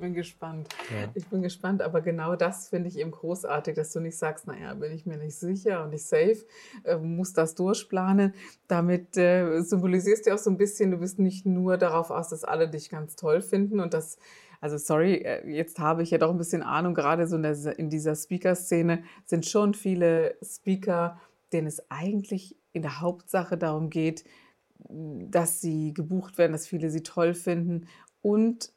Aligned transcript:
Bin 0.00 0.14
gespannt. 0.14 0.68
Ja. 0.90 1.08
Ich 1.14 1.26
bin 1.26 1.42
gespannt, 1.42 1.82
aber 1.82 2.00
genau 2.00 2.36
das 2.36 2.68
finde 2.68 2.88
ich 2.88 2.98
eben 2.98 3.10
großartig, 3.10 3.74
dass 3.74 3.92
du 3.92 4.00
nicht 4.00 4.16
sagst, 4.16 4.46
naja, 4.46 4.74
bin 4.74 4.92
ich 4.92 5.06
mir 5.06 5.16
nicht 5.16 5.36
sicher 5.36 5.84
und 5.84 5.90
nicht 5.90 6.04
safe, 6.04 6.44
äh, 6.84 6.96
muss 6.96 7.32
das 7.32 7.54
durchplanen. 7.54 8.34
Damit 8.66 9.16
äh, 9.16 9.60
symbolisierst 9.60 10.26
du 10.26 10.34
auch 10.34 10.38
so 10.38 10.50
ein 10.50 10.56
bisschen, 10.56 10.90
du 10.90 10.98
bist 10.98 11.18
nicht 11.18 11.46
nur 11.46 11.76
darauf 11.76 12.10
aus, 12.10 12.30
dass 12.30 12.44
alle 12.44 12.68
dich 12.68 12.90
ganz 12.90 13.16
toll 13.16 13.40
finden 13.40 13.80
und 13.80 13.94
das 13.94 14.18
also 14.62 14.76
sorry, 14.76 15.14
äh, 15.14 15.48
jetzt 15.48 15.78
habe 15.78 16.02
ich 16.02 16.10
ja 16.10 16.18
doch 16.18 16.30
ein 16.30 16.38
bisschen 16.38 16.62
Ahnung, 16.62 16.94
gerade 16.94 17.26
so 17.26 17.36
in, 17.36 17.42
der, 17.42 17.78
in 17.78 17.88
dieser 17.88 18.14
Speaker-Szene 18.14 19.04
sind 19.24 19.46
schon 19.46 19.74
viele 19.74 20.36
Speaker, 20.42 21.18
denen 21.52 21.66
es 21.66 21.90
eigentlich 21.90 22.56
in 22.72 22.82
der 22.82 23.00
Hauptsache 23.00 23.56
darum 23.56 23.88
geht, 23.88 24.24
dass 24.88 25.60
sie 25.60 25.94
gebucht 25.94 26.38
werden, 26.38 26.52
dass 26.52 26.66
viele 26.66 26.90
sie 26.90 27.02
toll 27.02 27.34
finden 27.34 27.86
und 28.22 28.72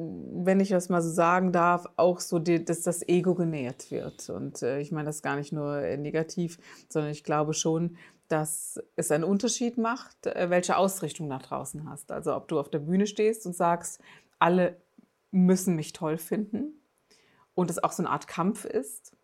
wenn 0.00 0.60
ich 0.60 0.70
das 0.70 0.88
mal 0.88 1.02
so 1.02 1.10
sagen 1.10 1.52
darf, 1.52 1.86
auch 1.96 2.20
so, 2.20 2.38
die, 2.38 2.64
dass 2.64 2.82
das 2.82 3.06
Ego 3.06 3.34
genährt 3.34 3.90
wird. 3.90 4.30
Und 4.30 4.62
äh, 4.62 4.80
ich 4.80 4.92
meine 4.92 5.06
das 5.06 5.22
gar 5.22 5.36
nicht 5.36 5.52
nur 5.52 5.78
äh, 5.78 5.96
negativ, 5.96 6.58
sondern 6.88 7.10
ich 7.10 7.24
glaube 7.24 7.54
schon, 7.54 7.96
dass 8.28 8.80
es 8.96 9.10
einen 9.10 9.24
Unterschied 9.24 9.76
macht, 9.78 10.26
äh, 10.26 10.50
welche 10.50 10.76
Ausrichtung 10.76 11.28
nach 11.28 11.42
draußen 11.42 11.88
hast. 11.88 12.12
Also 12.12 12.34
ob 12.34 12.48
du 12.48 12.58
auf 12.58 12.70
der 12.70 12.78
Bühne 12.78 13.06
stehst 13.06 13.46
und 13.46 13.54
sagst, 13.54 14.00
alle 14.38 14.76
müssen 15.30 15.76
mich 15.76 15.92
toll 15.92 16.18
finden 16.18 16.80
und 17.54 17.70
es 17.70 17.82
auch 17.82 17.92
so 17.92 18.02
eine 18.02 18.10
Art 18.10 18.26
Kampf 18.26 18.64
ist, 18.64 19.16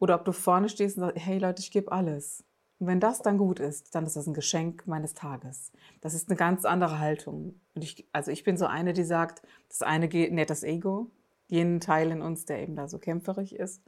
oder 0.00 0.14
ob 0.14 0.24
du 0.24 0.32
vorne 0.32 0.68
stehst 0.68 0.96
und 0.96 1.04
sagst, 1.04 1.24
hey 1.24 1.38
Leute, 1.38 1.60
ich 1.60 1.70
gebe 1.70 1.92
alles. 1.92 2.42
Und 2.80 2.86
wenn 2.86 2.98
das 2.98 3.20
dann 3.20 3.36
gut 3.36 3.60
ist, 3.60 3.94
dann 3.94 4.06
ist 4.06 4.16
das 4.16 4.26
ein 4.26 4.32
Geschenk 4.32 4.86
meines 4.86 5.12
Tages. 5.12 5.70
Das 6.00 6.14
ist 6.14 6.30
eine 6.30 6.36
ganz 6.36 6.64
andere 6.64 6.98
Haltung. 6.98 7.54
Und 7.74 7.84
ich, 7.84 8.06
also 8.12 8.30
ich 8.30 8.42
bin 8.42 8.56
so 8.56 8.64
eine, 8.64 8.94
die 8.94 9.04
sagt, 9.04 9.42
das 9.68 9.82
eine 9.82 10.08
nährt 10.08 10.48
das 10.48 10.64
Ego, 10.64 11.10
jenen 11.46 11.80
Teil 11.80 12.10
in 12.10 12.22
uns, 12.22 12.46
der 12.46 12.62
eben 12.62 12.76
da 12.76 12.88
so 12.88 12.98
kämpferig 12.98 13.54
ist. 13.54 13.82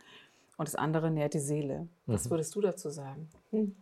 Und 0.59 0.69
das 0.69 0.75
andere 0.75 1.11
nährt 1.11 1.33
die 1.33 1.41
Seele. 1.41 1.89
Was 2.07 2.27
mhm. 2.27 2.31
würdest 2.33 2.55
du 2.55 2.61
dazu 2.61 2.91
sagen? 2.91 3.31
Hm. 3.51 3.75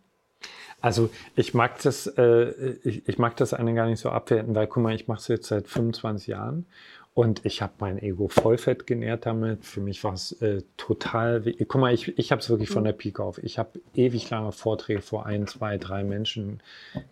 Also 0.79 1.09
ich 1.35 1.53
mag 1.53 1.79
das, 1.83 2.07
äh, 2.07 2.71
ich, 2.83 3.07
ich, 3.07 3.19
mag 3.19 3.35
das 3.35 3.53
eine 3.53 3.75
gar 3.75 3.85
nicht 3.85 3.99
so 3.99 4.09
abwerten, 4.09 4.55
weil 4.55 4.65
guck 4.65 4.81
mal, 4.81 4.95
ich 4.95 5.07
mache 5.07 5.19
es 5.19 5.27
jetzt 5.27 5.47
seit 5.47 5.67
25 5.67 6.27
Jahren 6.27 6.65
und 7.13 7.45
ich 7.45 7.61
habe 7.61 7.73
mein 7.79 8.01
Ego 8.01 8.29
vollfett 8.29 8.87
genährt 8.87 9.25
damit. 9.25 9.65
Für 9.65 9.81
mich 9.81 10.01
war 10.05 10.13
es 10.13 10.31
äh, 10.41 10.61
total. 10.77 11.41
Guck 11.41 11.81
mal, 11.81 11.93
ich, 11.93 12.17
ich 12.17 12.31
habe 12.31 12.41
es 12.41 12.49
wirklich 12.49 12.69
von 12.69 12.85
der 12.85 12.93
Pike 12.93 13.21
auf. 13.21 13.37
Ich 13.43 13.59
habe 13.59 13.81
ewig 13.93 14.29
lange 14.29 14.53
Vorträge 14.53 15.01
vor 15.01 15.25
ein, 15.25 15.45
zwei, 15.45 15.77
drei 15.77 16.05
Menschen 16.05 16.61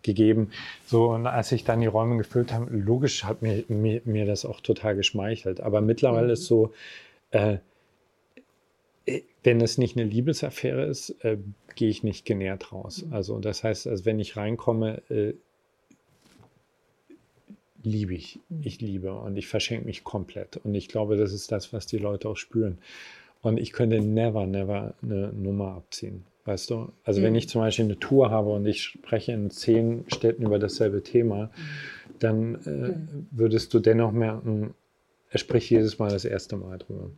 gegeben. 0.02 0.52
So, 0.86 1.09
und 1.09 1.27
als 1.27 1.52
ich 1.52 1.66
dann 1.66 1.81
die 1.81 1.88
Räume 1.88 2.16
gefüllt 2.16 2.53
habe, 2.53 2.73
logisch 2.73 3.25
hat 3.25 3.42
mir, 3.42 3.66
mir, 3.67 4.02
mir 4.05 4.25
das 4.25 4.45
auch 4.45 4.61
total 4.61 4.95
geschmeichelt. 4.95 5.59
Aber 5.59 5.81
mittlerweile 5.81 6.27
mhm. 6.27 6.33
ist 6.33 6.45
so, 6.45 6.72
äh, 7.31 7.58
äh, 9.05 9.23
wenn 9.44 9.59
es 9.59 9.77
nicht 9.77 9.97
eine 9.97 10.05
Liebesaffäre 10.05 10.86
ist, 10.86 11.09
äh, 11.25 11.38
gehe 11.76 11.89
ich 11.89 12.04
nicht 12.04 12.26
genährt 12.26 12.71
raus. 12.71 13.04
Mhm. 13.05 13.14
Also 13.14 13.39
das 13.39 13.65
heißt, 13.65 13.86
also 13.88 14.05
wenn 14.05 14.20
ich 14.20 14.38
reinkomme, 14.38 15.02
äh, 15.09 15.33
liebe 17.84 18.14
ich. 18.14 18.40
Mhm. 18.50 18.62
Ich 18.64 18.82
liebe 18.82 19.14
und 19.14 19.38
ich 19.38 19.48
verschenke 19.48 19.86
mich 19.86 20.04
komplett. 20.04 20.58
Und 20.58 20.76
ich 20.76 20.88
glaube, 20.88 21.17
das 21.17 21.34
ist 21.34 21.52
das, 21.52 21.73
was 21.73 21.86
die 21.86 21.98
Leute 21.98 22.30
auch 22.30 22.38
spüren. 22.38 22.80
Und 23.42 23.58
ich 23.60 23.72
könnte 23.72 24.02
never, 24.02 24.45
never 24.45 24.94
eine 25.02 25.32
Nummer 25.34 25.76
abziehen. 25.76 26.26
Weißt 26.45 26.70
du? 26.70 26.92
Also, 27.04 27.22
mhm. 27.22 27.26
wenn 27.26 27.36
ich 27.36 27.50
zum 27.50 27.62
Beispiel 27.62 27.86
eine 27.86 28.00
Tour 28.00 28.32
habe 28.32 28.52
und 28.52 28.66
ich 28.66 28.84
spreche 28.84 29.32
in 29.32 29.50
zehn 29.50 30.06
Städten 30.08 30.44
über 30.44 30.60
dasselbe 30.60 31.04
Thema, 31.04 31.45
mhm. 31.45 31.50
dann 32.20 32.56
äh, 32.66 32.70
mhm. 32.70 33.28
würdest 33.32 33.73
du 33.73 33.80
dennoch 33.80 34.12
merken, 34.12 34.73
er 35.30 35.38
spricht 35.38 35.70
jedes 35.70 36.00
Mal 36.00 36.10
das 36.10 36.26
erste 36.26 36.58
Mal 36.58 36.80
drüber. 36.80 37.12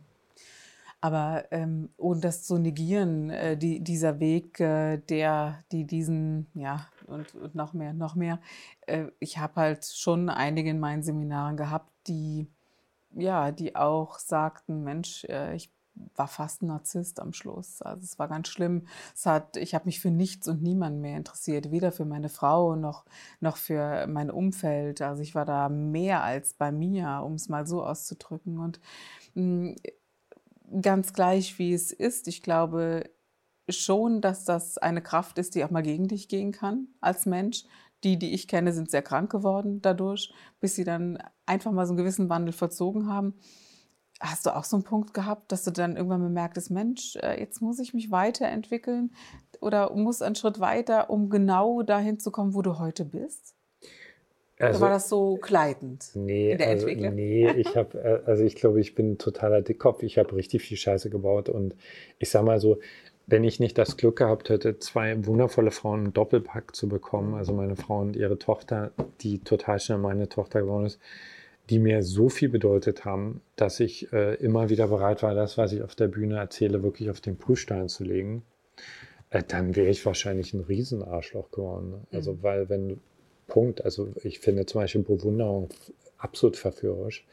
Aber 1.00 1.46
ähm, 1.50 1.88
ohne 1.96 2.20
das 2.20 2.44
zu 2.44 2.58
negieren, 2.58 3.30
äh, 3.30 3.56
die, 3.56 3.80
dieser 3.80 4.20
Weg, 4.20 4.60
äh, 4.60 4.98
der, 4.98 5.64
die 5.72 5.84
diesen, 5.84 6.46
ja, 6.54 6.86
und, 7.12 7.34
und 7.34 7.54
noch 7.54 7.72
mehr, 7.72 7.92
noch 7.92 8.14
mehr. 8.14 8.40
Äh, 8.86 9.06
ich 9.18 9.38
habe 9.38 9.56
halt 9.56 9.84
schon 9.84 10.28
einige 10.28 10.70
in 10.70 10.80
meinen 10.80 11.02
Seminaren 11.02 11.56
gehabt, 11.56 11.90
die, 12.06 12.48
ja, 13.14 13.52
die 13.52 13.76
auch 13.76 14.18
sagten, 14.18 14.82
Mensch, 14.84 15.24
äh, 15.24 15.54
ich 15.54 15.70
war 16.16 16.28
fast 16.28 16.62
ein 16.62 16.68
Narzisst 16.68 17.20
am 17.20 17.32
Schluss. 17.32 17.82
Also 17.82 18.02
es 18.02 18.18
war 18.18 18.28
ganz 18.28 18.48
schlimm. 18.48 18.86
Es 19.14 19.26
hat, 19.26 19.56
ich 19.56 19.74
habe 19.74 19.86
mich 19.86 20.00
für 20.00 20.10
nichts 20.10 20.48
und 20.48 20.62
niemanden 20.62 21.00
mehr 21.00 21.16
interessiert, 21.16 21.70
weder 21.70 21.92
für 21.92 22.04
meine 22.04 22.28
Frau 22.28 22.76
noch, 22.76 23.04
noch 23.40 23.56
für 23.56 24.06
mein 24.06 24.30
Umfeld. 24.30 25.02
Also 25.02 25.22
ich 25.22 25.34
war 25.34 25.44
da 25.44 25.68
mehr 25.68 26.22
als 26.22 26.54
bei 26.54 26.72
mir, 26.72 27.22
um 27.24 27.34
es 27.34 27.48
mal 27.48 27.66
so 27.66 27.84
auszudrücken. 27.84 28.58
Und 28.58 28.80
mh, 29.34 29.74
hm, 29.74 30.80
ganz 30.80 31.12
gleich, 31.12 31.58
wie 31.58 31.74
es 31.74 31.92
ist. 31.92 32.28
Ich 32.28 32.42
glaube 32.42 33.04
schon, 33.72 34.20
dass 34.20 34.44
das 34.44 34.78
eine 34.78 35.02
Kraft 35.02 35.38
ist, 35.38 35.54
die 35.54 35.64
auch 35.64 35.70
mal 35.70 35.82
gegen 35.82 36.08
dich 36.08 36.28
gehen 36.28 36.52
kann 36.52 36.88
als 37.00 37.26
Mensch. 37.26 37.64
Die, 38.04 38.18
die 38.18 38.34
ich 38.34 38.48
kenne, 38.48 38.72
sind 38.72 38.90
sehr 38.90 39.02
krank 39.02 39.30
geworden 39.30 39.80
dadurch, 39.80 40.32
bis 40.60 40.74
sie 40.74 40.82
dann 40.82 41.18
einfach 41.46 41.70
mal 41.70 41.86
so 41.86 41.92
einen 41.92 41.98
gewissen 41.98 42.28
Wandel 42.28 42.52
verzogen 42.52 43.06
haben. 43.06 43.34
Hast 44.18 44.46
du 44.46 44.56
auch 44.56 44.64
so 44.64 44.76
einen 44.76 44.84
Punkt 44.84 45.14
gehabt, 45.14 45.52
dass 45.52 45.62
du 45.64 45.70
dann 45.70 45.96
irgendwann 45.96 46.22
bemerktest, 46.22 46.70
Mensch, 46.70 47.16
äh, 47.16 47.38
jetzt 47.38 47.60
muss 47.62 47.78
ich 47.78 47.94
mich 47.94 48.10
weiterentwickeln 48.10 49.12
oder 49.60 49.94
muss 49.94 50.22
einen 50.22 50.34
Schritt 50.34 50.58
weiter, 50.58 51.10
um 51.10 51.30
genau 51.30 51.82
dahin 51.82 52.18
zu 52.18 52.32
kommen, 52.32 52.54
wo 52.54 52.62
du 52.62 52.78
heute 52.78 53.04
bist? 53.04 53.54
Also, 54.62 54.78
Oder 54.78 54.86
war 54.86 54.90
das 54.90 55.08
so 55.08 55.38
gleitend 55.40 56.10
nee, 56.14 56.52
in 56.52 56.58
der 56.58 56.68
also, 56.68 56.86
Entwicklung? 56.86 57.14
Nee, 57.16 57.50
ich 57.52 57.76
habe, 57.76 57.98
äh, 57.98 58.30
also 58.30 58.44
ich 58.44 58.54
glaube, 58.54 58.80
ich 58.80 58.94
bin 58.94 59.18
totaler 59.18 59.60
Dickkopf. 59.60 60.04
Ich 60.04 60.18
habe 60.18 60.36
richtig 60.36 60.62
viel 60.62 60.76
Scheiße 60.76 61.10
gebaut 61.10 61.48
und 61.48 61.74
ich 62.18 62.30
sage 62.30 62.46
mal 62.46 62.60
so, 62.60 62.78
wenn 63.32 63.44
ich 63.44 63.60
nicht 63.60 63.78
das 63.78 63.96
Glück 63.96 64.16
gehabt 64.16 64.50
hätte, 64.50 64.78
zwei 64.78 65.24
wundervolle 65.26 65.70
Frauen 65.70 66.00
einen 66.00 66.12
Doppelpack 66.12 66.76
zu 66.76 66.86
bekommen, 66.86 67.34
also 67.34 67.54
meine 67.54 67.76
Frau 67.76 68.00
und 68.00 68.14
ihre 68.14 68.38
Tochter, 68.38 68.92
die 69.22 69.38
total 69.38 69.80
schnell 69.80 69.98
meine 69.98 70.28
Tochter 70.28 70.60
geworden 70.60 70.84
ist, 70.84 71.00
die 71.70 71.78
mir 71.78 72.02
so 72.02 72.28
viel 72.28 72.50
bedeutet 72.50 73.06
haben, 73.06 73.40
dass 73.56 73.80
ich 73.80 74.12
äh, 74.12 74.34
immer 74.34 74.68
wieder 74.68 74.88
bereit 74.88 75.22
war, 75.22 75.34
das, 75.34 75.56
was 75.56 75.72
ich 75.72 75.82
auf 75.82 75.94
der 75.94 76.08
Bühne 76.08 76.36
erzähle, 76.36 76.82
wirklich 76.82 77.08
auf 77.08 77.22
den 77.22 77.38
Prüfstein 77.38 77.88
zu 77.88 78.04
legen, 78.04 78.42
äh, 79.30 79.42
dann 79.42 79.76
wäre 79.76 79.88
ich 79.88 80.04
wahrscheinlich 80.04 80.52
ein 80.52 80.60
Riesenarschloch 80.60 81.50
geworden. 81.50 82.06
Also, 82.12 82.34
mhm. 82.34 82.42
weil 82.42 82.68
wenn 82.68 83.00
Punkt. 83.46 83.84
Also 83.84 84.08
ich 84.22 84.40
finde 84.40 84.66
zum 84.66 84.80
Beispiel 84.80 85.02
Bewunderung 85.02 85.68
absolut 86.16 86.56
verführerisch. 86.56 87.26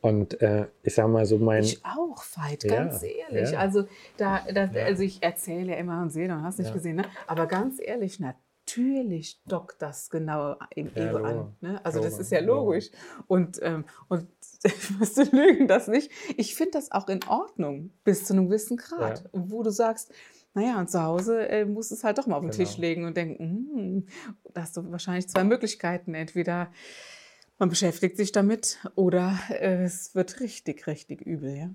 Und 0.00 0.40
äh, 0.40 0.66
ich 0.82 0.94
sage 0.94 1.08
mal 1.08 1.26
so 1.26 1.38
mein. 1.38 1.64
Ich 1.64 1.84
auch, 1.84 2.22
Veit, 2.36 2.64
ganz 2.64 3.02
ja, 3.02 3.08
ehrlich. 3.08 3.52
Ja. 3.52 3.58
Also, 3.58 3.84
da, 4.16 4.42
da 4.52 4.64
ja. 4.64 4.84
also 4.84 5.02
ich 5.02 5.22
erzähle 5.22 5.72
ja 5.72 5.76
immer 5.78 6.00
und 6.02 6.10
sehe 6.10 6.32
und 6.32 6.42
hast 6.42 6.58
nicht 6.58 6.72
gesehen, 6.72 6.96
ne? 6.96 7.04
aber 7.26 7.46
ganz 7.46 7.80
ehrlich, 7.80 8.20
natürlich 8.20 9.40
dockt 9.46 9.82
das 9.82 10.10
genau 10.10 10.56
im 10.74 10.94
Ego 10.94 11.18
an. 11.18 11.56
Ne? 11.60 11.84
Also, 11.84 12.00
das 12.00 12.18
ist 12.18 12.30
ja 12.30 12.40
logisch. 12.40 12.90
Und, 13.26 13.58
ähm, 13.62 13.84
und 14.08 14.28
ich 14.62 14.98
müsste 14.98 15.24
lügen, 15.24 15.66
das 15.66 15.88
nicht. 15.88 16.12
Ich 16.36 16.54
finde 16.54 16.72
das 16.72 16.92
auch 16.92 17.08
in 17.08 17.20
Ordnung 17.26 17.90
bis 18.04 18.24
zu 18.24 18.34
einem 18.34 18.46
gewissen 18.46 18.76
Grad, 18.76 19.28
wo 19.32 19.62
du 19.62 19.70
sagst, 19.70 20.12
naja, 20.54 20.78
und 20.80 20.90
zu 20.90 21.02
Hause 21.02 21.48
äh, 21.48 21.64
musst 21.64 21.90
du 21.90 21.94
es 21.94 22.04
halt 22.04 22.18
doch 22.18 22.26
mal 22.26 22.36
auf 22.36 22.42
den 22.42 22.50
genau. 22.50 22.64
Tisch 22.64 22.78
legen 22.78 23.04
und 23.04 23.16
denken, 23.16 23.68
hm, 23.74 24.06
da 24.54 24.62
hast 24.62 24.76
du 24.76 24.90
wahrscheinlich 24.90 25.28
zwei 25.28 25.44
Möglichkeiten. 25.44 26.14
Entweder 26.14 26.72
man 27.58 27.68
beschäftigt 27.68 28.16
sich 28.16 28.32
damit 28.32 28.78
oder 28.94 29.38
äh, 29.50 29.82
es 29.82 30.14
wird 30.14 30.40
richtig, 30.40 30.86
richtig 30.86 31.20
übel, 31.22 31.56
ja. 31.56 31.70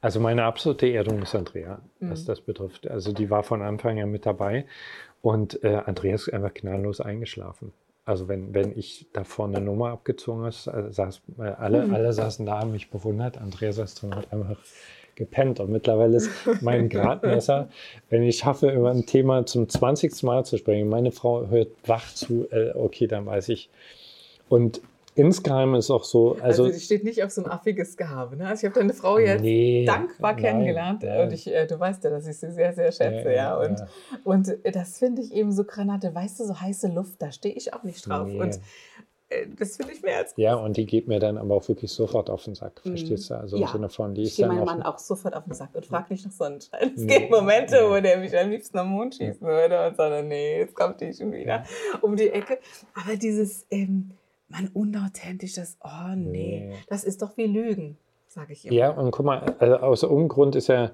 Also 0.00 0.20
meine 0.20 0.44
absolute 0.44 0.86
Erdung 0.92 1.22
ist 1.22 1.34
Andrea, 1.34 1.80
was 2.00 2.22
mhm. 2.22 2.26
das 2.26 2.40
betrifft. 2.42 2.86
Also 2.88 3.12
die 3.12 3.30
war 3.30 3.42
von 3.42 3.62
Anfang 3.62 4.00
an 4.00 4.10
mit 4.10 4.26
dabei 4.26 4.66
und 5.22 5.62
äh, 5.64 5.80
Andrea 5.86 6.14
ist 6.14 6.32
einfach 6.32 6.52
knalllos 6.52 7.00
eingeschlafen. 7.00 7.72
Also 8.04 8.28
wenn, 8.28 8.52
wenn 8.52 8.76
ich 8.76 9.06
da 9.12 9.24
vorne 9.24 9.56
eine 9.56 9.66
Nummer 9.66 9.90
abgezogen 9.90 10.42
habe, 10.42 10.92
saß, 10.92 11.22
äh, 11.38 11.42
alle, 11.42 11.86
mhm. 11.86 11.94
alle 11.94 12.12
saßen 12.12 12.44
da, 12.44 12.58
haben 12.58 12.72
mich 12.72 12.90
bewundert. 12.90 13.38
Andrea 13.38 13.72
saß 13.72 13.94
drin 13.94 14.10
und 14.10 14.16
hat 14.16 14.32
einfach 14.32 14.58
gepennt. 15.14 15.60
Und 15.60 15.70
mittlerweile 15.70 16.16
ist 16.16 16.30
mein 16.60 16.88
Gradmesser, 16.90 17.68
wenn 18.10 18.22
ich 18.22 18.38
schaffe, 18.38 18.70
über 18.70 18.90
ein 18.90 19.06
Thema 19.06 19.46
zum 19.46 19.68
20. 19.68 20.22
Mal 20.24 20.44
zu 20.44 20.58
sprechen, 20.58 20.88
meine 20.88 21.12
Frau 21.12 21.46
hört 21.48 21.68
wach 21.86 22.12
zu, 22.12 22.48
äh, 22.50 22.72
okay, 22.74 23.06
dann 23.06 23.24
weiß 23.24 23.48
ich. 23.50 23.70
Und 24.48 24.82
insgeheim 25.14 25.74
ist 25.74 25.90
auch 25.90 26.04
so. 26.04 26.36
Also, 26.40 26.64
also 26.64 26.68
die 26.68 26.80
steht 26.80 27.04
nicht 27.04 27.22
auf 27.22 27.30
so 27.30 27.44
ein 27.44 27.50
affiges 27.50 27.96
Gehabe. 27.96 28.36
Ne? 28.36 28.46
Also 28.46 28.60
ich 28.60 28.70
habe 28.70 28.80
deine 28.80 28.94
Frau 28.94 29.18
jetzt 29.18 29.42
nee, 29.42 29.84
dankbar 29.84 30.32
nein, 30.32 30.42
kennengelernt 30.42 31.02
nein. 31.02 31.20
und 31.20 31.32
ich, 31.32 31.52
äh, 31.52 31.66
du 31.66 31.78
weißt 31.78 32.04
ja, 32.04 32.10
dass 32.10 32.26
ich 32.26 32.38
sie 32.38 32.50
sehr, 32.50 32.72
sehr 32.72 32.92
schätze. 32.92 33.28
Ja, 33.28 33.32
ja. 33.32 33.56
Und, 33.58 33.80
ja. 33.80 33.88
und 34.24 34.58
das 34.72 34.98
finde 34.98 35.22
ich 35.22 35.32
eben 35.32 35.52
so 35.52 35.64
Granate. 35.64 36.14
Weißt 36.14 36.40
du, 36.40 36.44
so 36.44 36.60
heiße 36.60 36.88
Luft, 36.88 37.20
da 37.20 37.32
stehe 37.32 37.54
ich 37.54 37.74
auch 37.74 37.82
nicht 37.82 38.08
drauf. 38.08 38.28
Nee. 38.28 38.40
Und 38.40 38.60
äh, 39.32 39.46
das 39.58 39.76
finde 39.76 39.92
ich 39.92 40.02
mehr 40.02 40.18
als. 40.18 40.34
Ja, 40.36 40.54
und 40.54 40.76
die 40.76 40.86
geht 40.86 41.08
mir 41.08 41.18
dann 41.18 41.38
aber 41.38 41.54
auch 41.54 41.68
wirklich 41.68 41.92
sofort 41.92 42.30
auf 42.30 42.44
den 42.44 42.54
Sack, 42.54 42.80
verstehst 42.80 43.30
du? 43.30 43.34
Also 43.34 43.56
ja. 43.56 43.66
im 43.66 43.72
Sinne 43.72 43.88
von, 43.88 44.14
die 44.14 44.22
ist 44.22 44.30
ich 44.30 44.36
dann 44.36 44.48
meinen 44.48 44.64
Mann 44.64 44.82
auch 44.82 44.98
sofort 44.98 45.34
auf 45.34 45.44
den 45.44 45.54
Sack 45.54 45.74
und 45.74 45.86
fragt 45.86 46.10
nicht 46.10 46.24
nach 46.24 46.32
Sonnenschein. 46.32 46.92
Es 46.94 47.02
nee. 47.02 47.18
gibt 47.18 47.30
Momente, 47.30 47.76
wo 47.88 48.00
der 48.00 48.18
mich 48.18 48.36
am 48.36 48.50
liebsten 48.50 48.78
am 48.78 48.88
Mond 48.88 49.14
schießen 49.16 49.46
würde 49.46 49.86
und 49.86 49.96
sagt, 49.96 50.26
nee, 50.26 50.58
jetzt 50.58 50.74
kommt 50.74 51.00
die 51.00 51.12
schon 51.12 51.32
wieder 51.32 51.64
um 52.00 52.16
die 52.16 52.30
Ecke. 52.30 52.58
Aber 52.94 53.16
dieses, 53.16 53.66
ähm, 53.70 54.12
man, 54.52 54.68
unauthentisch, 54.68 55.54
das, 55.54 55.76
oh 55.82 56.14
nee, 56.14 56.72
das 56.88 57.04
ist 57.04 57.22
doch 57.22 57.36
wie 57.36 57.46
Lügen, 57.46 57.96
sage 58.28 58.52
ich 58.52 58.66
immer. 58.66 58.74
Ja, 58.74 58.90
und 58.90 59.10
guck 59.10 59.26
mal, 59.26 59.56
also 59.58 59.76
aus 59.76 60.02
irgendeinem 60.02 60.28
Grund 60.28 60.56
ist 60.56 60.68
ja 60.68 60.92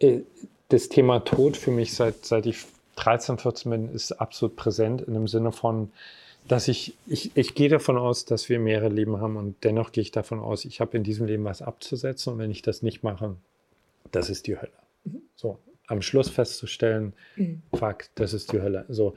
äh, 0.00 0.20
das 0.68 0.88
Thema 0.88 1.20
Tod 1.20 1.56
für 1.56 1.70
mich, 1.70 1.94
seit, 1.94 2.24
seit 2.24 2.46
ich 2.46 2.64
13, 2.96 3.38
14 3.38 3.70
bin, 3.70 3.88
ist 3.94 4.12
absolut 4.12 4.56
präsent 4.56 5.02
in 5.02 5.14
dem 5.14 5.28
Sinne 5.28 5.52
von, 5.52 5.92
dass 6.48 6.68
ich, 6.68 6.96
ich, 7.06 7.36
ich 7.36 7.54
gehe 7.54 7.68
davon 7.68 7.98
aus, 7.98 8.24
dass 8.24 8.48
wir 8.48 8.58
mehrere 8.58 8.88
Leben 8.88 9.20
haben 9.20 9.36
und 9.36 9.62
dennoch 9.64 9.92
gehe 9.92 10.02
ich 10.02 10.10
davon 10.10 10.40
aus, 10.40 10.64
ich 10.64 10.80
habe 10.80 10.96
in 10.96 11.02
diesem 11.02 11.26
Leben 11.26 11.44
was 11.44 11.62
abzusetzen 11.62 12.32
und 12.32 12.38
wenn 12.38 12.50
ich 12.50 12.62
das 12.62 12.82
nicht 12.82 13.02
mache, 13.02 13.36
das 14.12 14.30
ist 14.30 14.46
die 14.46 14.56
Hölle. 14.56 14.72
Mhm. 15.04 15.22
So 15.34 15.58
am 15.86 16.02
Schluss 16.02 16.28
festzustellen, 16.28 17.12
mhm. 17.36 17.62
fuck, 17.74 18.04
das 18.14 18.32
ist 18.32 18.52
die 18.52 18.60
Hölle. 18.60 18.84
So, 18.88 19.14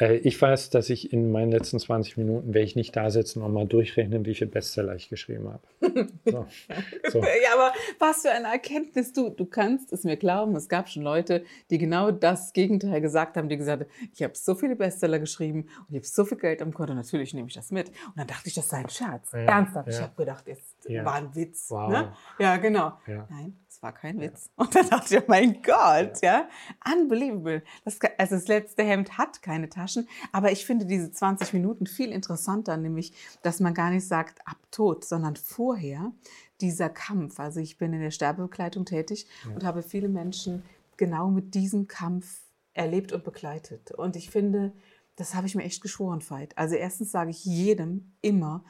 äh, 0.00 0.16
ich 0.16 0.40
weiß, 0.40 0.70
dass 0.70 0.90
ich 0.90 1.12
in 1.12 1.30
meinen 1.30 1.52
letzten 1.52 1.78
20 1.78 2.16
Minuten 2.16 2.54
werde 2.54 2.64
ich 2.64 2.76
nicht 2.76 2.96
da 2.96 3.10
sitzen 3.10 3.42
und 3.42 3.52
mal 3.52 3.66
durchrechnen, 3.66 4.24
wie 4.24 4.34
viele 4.34 4.50
Bestseller 4.50 4.94
ich 4.94 5.08
geschrieben 5.08 5.48
habe. 5.48 6.08
So. 6.24 6.46
so. 7.10 7.18
Ja, 7.18 7.54
aber 7.54 7.72
was 7.98 8.22
für 8.22 8.30
eine 8.30 8.48
Erkenntnis. 8.48 9.12
Du, 9.12 9.30
du 9.30 9.44
kannst 9.44 9.92
es 9.92 10.04
mir 10.04 10.16
glauben, 10.16 10.56
es 10.56 10.68
gab 10.68 10.88
schon 10.88 11.02
Leute, 11.02 11.44
die 11.70 11.78
genau 11.78 12.10
das 12.10 12.52
Gegenteil 12.52 13.00
gesagt 13.00 13.36
haben, 13.36 13.48
die 13.48 13.56
gesagt 13.56 13.82
haben, 13.82 13.90
ich 14.12 14.22
habe 14.22 14.34
so 14.36 14.54
viele 14.54 14.76
Bestseller 14.76 15.18
geschrieben 15.18 15.68
und 15.88 15.90
ich 15.90 15.96
habe 15.96 16.06
so 16.06 16.24
viel 16.24 16.38
Geld 16.38 16.62
am 16.62 16.72
Konto, 16.72 16.94
natürlich 16.94 17.34
nehme 17.34 17.48
ich 17.48 17.54
das 17.54 17.70
mit. 17.70 17.88
Und 17.88 18.16
dann 18.16 18.26
dachte 18.26 18.48
ich, 18.48 18.54
das 18.54 18.68
sei 18.68 18.78
ein 18.78 18.88
Scherz. 18.88 19.32
Ja, 19.32 19.40
Ernsthaft. 19.40 19.88
Ja. 19.88 19.94
Ich 19.94 20.00
habe 20.00 20.14
gedacht, 20.16 20.44
es 20.46 20.76
ja. 20.88 21.04
war 21.04 21.14
ein 21.14 21.34
Witz. 21.34 21.66
Wow. 21.70 21.90
Ne? 21.90 22.12
Ja, 22.38 22.56
genau. 22.56 22.92
Nein, 23.06 23.56
war 23.82 23.92
kein 23.92 24.20
Witz. 24.20 24.50
Und 24.56 24.74
dann 24.74 24.88
dachte 24.88 25.14
ich, 25.14 25.22
oh 25.22 25.24
mein 25.26 25.62
Gott, 25.62 26.20
ja, 26.22 26.48
unbelievable. 26.92 27.62
Das, 27.84 27.98
also 28.18 28.36
das 28.36 28.48
letzte 28.48 28.82
Hemd 28.82 29.16
hat 29.18 29.42
keine 29.42 29.68
Taschen, 29.90 30.08
aber 30.32 30.52
ich 30.52 30.64
finde 30.64 30.86
diese 30.86 31.10
20 31.10 31.52
Minuten 31.52 31.86
viel 31.86 32.10
interessanter, 32.12 32.76
nämlich, 32.76 33.12
dass 33.42 33.60
man 33.60 33.74
gar 33.74 33.90
nicht 33.90 34.06
sagt, 34.06 34.46
ab 34.46 34.58
tot, 34.70 35.04
sondern 35.04 35.36
vorher 35.36 36.12
dieser 36.60 36.88
Kampf. 36.88 37.40
Also 37.40 37.60
ich 37.60 37.78
bin 37.78 37.92
in 37.92 38.00
der 38.00 38.10
Sterbebegleitung 38.10 38.84
tätig 38.84 39.26
ja. 39.44 39.54
und 39.54 39.64
habe 39.64 39.82
viele 39.82 40.08
Menschen 40.08 40.62
genau 40.96 41.30
mit 41.30 41.54
diesem 41.54 41.88
Kampf 41.88 42.42
erlebt 42.74 43.12
und 43.12 43.24
begleitet. 43.24 43.92
Und 43.92 44.16
ich 44.16 44.30
finde, 44.30 44.72
das 45.16 45.34
habe 45.34 45.46
ich 45.46 45.54
mir 45.54 45.64
echt 45.64 45.82
geschworen, 45.82 46.22
Veit. 46.28 46.56
Also 46.56 46.76
erstens 46.76 47.10
sage 47.10 47.30
ich 47.30 47.44
jedem 47.44 48.12
immer, 48.20 48.64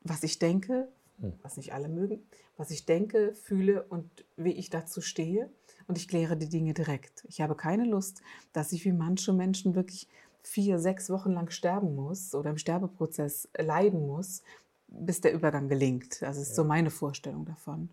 was 0.00 0.22
ich 0.22 0.38
denke, 0.38 0.88
hm. 1.20 1.34
was 1.42 1.56
nicht 1.56 1.72
alle 1.72 1.88
mögen, 1.88 2.22
was 2.56 2.70
ich 2.70 2.86
denke, 2.86 3.34
fühle 3.34 3.84
und 3.84 4.24
wie 4.36 4.52
ich 4.52 4.70
dazu 4.70 5.00
stehe. 5.00 5.50
Und 5.86 5.98
ich 5.98 6.08
kläre 6.08 6.36
die 6.36 6.48
Dinge 6.48 6.72
direkt. 6.72 7.24
Ich 7.28 7.40
habe 7.42 7.54
keine 7.54 7.84
Lust, 7.84 8.22
dass 8.52 8.72
ich 8.72 8.84
wie 8.84 8.92
manche 8.92 9.32
Menschen 9.32 9.74
wirklich 9.74 10.08
vier, 10.44 10.78
sechs 10.78 11.10
Wochen 11.10 11.32
lang 11.32 11.50
sterben 11.50 11.94
muss 11.94 12.34
oder 12.34 12.50
im 12.50 12.58
Sterbeprozess 12.58 13.48
leiden 13.56 14.06
muss, 14.06 14.42
bis 14.88 15.20
der 15.20 15.32
Übergang 15.32 15.68
gelingt. 15.68 16.22
Das 16.22 16.36
ist 16.36 16.50
ja. 16.50 16.54
so 16.54 16.64
meine 16.64 16.90
Vorstellung 16.90 17.44
davon. 17.44 17.90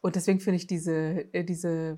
Und 0.00 0.16
deswegen 0.16 0.40
finde 0.40 0.56
ich 0.56 0.66
diese, 0.66 1.32
äh, 1.32 1.44
diese 1.44 1.96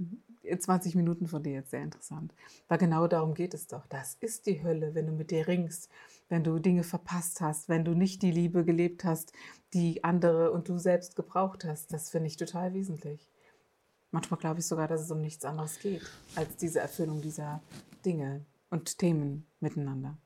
20 0.56 0.94
Minuten 0.94 1.26
von 1.26 1.42
dir 1.42 1.54
jetzt 1.54 1.70
sehr 1.70 1.82
interessant. 1.82 2.34
Weil 2.68 2.78
genau 2.78 3.06
darum 3.08 3.34
geht 3.34 3.54
es 3.54 3.66
doch. 3.66 3.86
Das 3.86 4.16
ist 4.20 4.46
die 4.46 4.62
Hölle, 4.62 4.94
wenn 4.94 5.06
du 5.06 5.12
mit 5.12 5.30
dir 5.30 5.48
ringst, 5.48 5.88
wenn 6.28 6.44
du 6.44 6.58
Dinge 6.58 6.84
verpasst 6.84 7.40
hast, 7.40 7.68
wenn 7.68 7.84
du 7.84 7.94
nicht 7.94 8.22
die 8.22 8.30
Liebe 8.30 8.64
gelebt 8.64 9.04
hast, 9.04 9.32
die 9.72 10.04
andere 10.04 10.52
und 10.52 10.68
du 10.68 10.78
selbst 10.78 11.16
gebraucht 11.16 11.64
hast. 11.64 11.92
Das 11.92 12.10
finde 12.10 12.26
ich 12.26 12.36
total 12.36 12.74
wesentlich. 12.74 13.30
Manchmal 14.10 14.38
glaube 14.38 14.60
ich 14.60 14.66
sogar, 14.66 14.86
dass 14.86 15.00
es 15.00 15.10
um 15.10 15.20
nichts 15.20 15.44
anderes 15.44 15.80
geht, 15.80 16.02
als 16.36 16.56
diese 16.56 16.80
Erfüllung 16.80 17.20
dieser 17.20 17.62
Dinge 18.04 18.44
und 18.74 18.98
Themen 18.98 19.46
miteinander. 19.60 20.18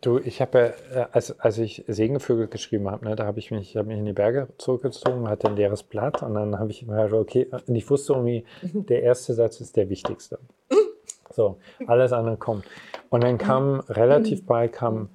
Du, 0.00 0.18
ich 0.18 0.42
habe 0.42 0.74
ja, 0.92 1.02
äh, 1.02 1.06
als, 1.12 1.38
als 1.40 1.56
ich 1.58 1.84
Segenvögel 1.86 2.48
geschrieben 2.48 2.90
habe, 2.90 3.06
ne, 3.06 3.16
da 3.16 3.24
habe 3.24 3.38
ich 3.38 3.50
mich, 3.50 3.70
ich 3.70 3.76
hab 3.76 3.86
mich 3.86 3.96
in 3.96 4.04
die 4.04 4.12
Berge 4.12 4.48
zurückgezogen, 4.58 5.28
hatte 5.28 5.48
ein 5.48 5.56
leeres 5.56 5.82
Blatt 5.82 6.22
und 6.22 6.34
dann 6.34 6.58
habe 6.58 6.72
ich 6.72 6.84
mir 6.86 7.10
okay, 7.12 7.46
und 7.66 7.74
ich 7.74 7.88
wusste 7.88 8.12
irgendwie, 8.12 8.44
der 8.74 9.02
erste 9.02 9.32
Satz 9.32 9.60
ist 9.60 9.76
der 9.76 9.88
wichtigste. 9.88 10.38
So, 11.30 11.56
alles 11.86 12.12
andere 12.12 12.36
kommt. 12.36 12.64
Und 13.10 13.24
dann 13.24 13.38
kam 13.38 13.80
relativ 13.88 14.44
bald 14.44 14.72
kam, 14.72 15.08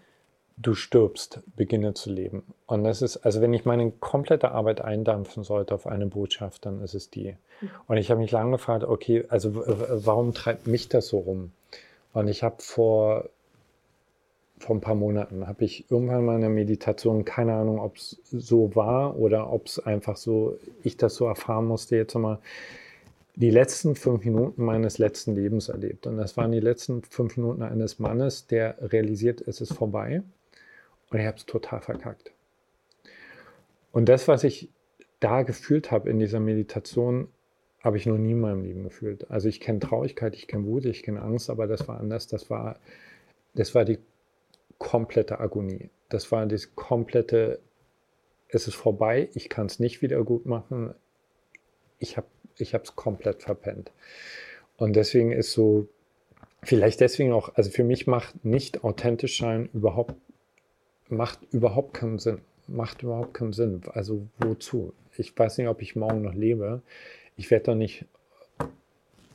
du 0.58 0.74
stirbst, 0.74 1.42
beginne 1.56 1.94
zu 1.94 2.12
leben. 2.12 2.44
Und 2.66 2.84
das 2.84 3.02
ist, 3.02 3.18
also 3.18 3.42
wenn 3.42 3.54
ich 3.54 3.66
meine 3.66 3.92
komplette 3.92 4.52
Arbeit 4.52 4.82
eindampfen 4.82 5.44
sollte 5.44 5.76
auf 5.76 5.86
eine 5.86 6.08
Botschaft, 6.08 6.66
dann 6.66 6.82
ist 6.82 6.94
es 6.94 7.10
die. 7.10 7.36
Und 7.88 7.98
ich 7.98 8.10
habe 8.10 8.20
mich 8.20 8.32
lange 8.32 8.52
gefragt, 8.52 8.84
okay, 8.84 9.26
also 9.30 9.56
warum 9.56 10.34
treibt 10.34 10.68
mich 10.68 10.90
das 10.90 11.08
so 11.08 11.20
rum? 11.20 11.52
Und 12.14 12.28
ich 12.28 12.44
habe 12.44 12.56
vor 12.60 13.30
vor 14.60 14.76
ein 14.76 14.82
paar 14.82 14.96
Monaten 14.96 15.48
habe 15.48 15.64
ich 15.64 15.90
irgendwann 15.90 16.26
mal 16.26 16.36
in 16.36 16.42
der 16.42 16.50
Meditation, 16.50 17.24
keine 17.26 17.54
Ahnung, 17.54 17.80
ob 17.80 17.96
es 17.96 18.20
so 18.30 18.76
war 18.76 19.18
oder 19.18 19.52
ob 19.52 19.68
es 19.68 19.80
einfach 19.80 20.18
so, 20.18 20.58
ich 20.84 20.98
das 20.98 21.16
so 21.16 21.26
erfahren 21.26 21.66
musste, 21.66 21.96
jetzt 21.96 22.14
nochmal 22.14 22.40
die 23.36 23.52
letzten 23.52 23.96
fünf 23.96 24.26
Minuten 24.26 24.66
meines 24.66 24.98
letzten 24.98 25.34
Lebens 25.34 25.70
erlebt. 25.70 26.08
Und 26.08 26.18
das 26.18 26.36
waren 26.36 26.52
die 26.52 26.60
letzten 26.60 27.04
fünf 27.04 27.38
Minuten 27.38 27.62
eines 27.64 28.00
Mannes, 28.00 28.48
der 28.48 28.76
realisiert, 28.82 29.42
es 29.48 29.62
ist 29.62 29.74
vorbei. 29.74 30.22
Und 31.10 31.20
ich 31.20 31.26
habe 31.26 31.38
es 31.38 31.46
total 31.46 31.80
verkackt. 31.80 32.32
Und 33.94 34.10
das, 34.10 34.28
was 34.28 34.44
ich 34.44 34.70
da 35.22 35.44
gefühlt 35.44 35.90
habe 35.90 36.10
in 36.10 36.20
dieser 36.20 36.42
Meditation, 36.42 37.30
habe 37.82 37.98
ich 37.98 38.06
noch 38.06 38.18
nie 38.18 38.32
in 38.32 38.42
meinem 38.42 38.64
Leben 38.64 38.84
gefühlt. 38.84 39.30
Also 39.32 39.48
ich 39.48 39.60
kenne 39.60 39.80
Traurigkeit, 39.80 40.36
ich 40.36 40.48
kenne 40.48 40.66
Wut, 40.66 40.86
ich 40.86 41.04
kenne 41.04 41.22
Angst, 41.22 41.50
aber 41.50 41.68
das 41.68 41.88
war 41.88 42.00
anders. 42.00 42.28
Das 42.28 42.50
war, 42.50 42.80
das 43.54 43.74
war 43.74 43.86
die 43.86 44.00
komplette 44.78 45.40
Agonie. 45.40 45.90
Das 46.10 46.32
war 46.32 46.46
das 46.46 46.76
komplette, 46.76 47.60
es 48.48 48.68
ist 48.68 48.76
vorbei, 48.76 49.30
ich 49.34 49.50
kann 49.50 49.68
es 49.68 49.80
nicht 49.80 50.02
wieder 50.02 50.24
gut 50.24 50.46
machen. 50.46 50.94
Ich 52.00 52.18
habe 52.18 52.28
es 52.58 52.96
komplett 52.96 53.44
verpennt. 53.44 53.92
Und 54.78 54.96
deswegen 54.96 55.32
ist 55.32 55.52
so, 55.52 55.88
vielleicht 56.64 57.00
deswegen 57.00 57.32
auch, 57.32 57.56
also 57.56 57.70
für 57.70 57.84
mich 57.84 58.08
macht 58.08 58.44
nicht 58.44 58.84
authentisch 58.84 59.38
sein 59.38 59.70
überhaupt, 59.74 60.16
macht 61.08 61.40
überhaupt 61.52 61.94
keinen 61.94 62.20
Sinn. 62.20 62.40
Macht 62.68 63.04
überhaupt 63.04 63.34
keinen 63.34 63.54
Sinn. 63.54 63.82
Also 63.94 64.28
wozu? 64.40 64.94
Ich 65.18 65.38
weiß 65.38 65.58
nicht, 65.58 65.68
ob 65.68 65.82
ich 65.82 65.96
morgen 65.96 66.22
noch 66.22 66.34
lebe. 66.36 66.82
Ich 67.40 67.50
werde 67.52 67.68
doch 67.68 67.76
nicht 67.76 68.04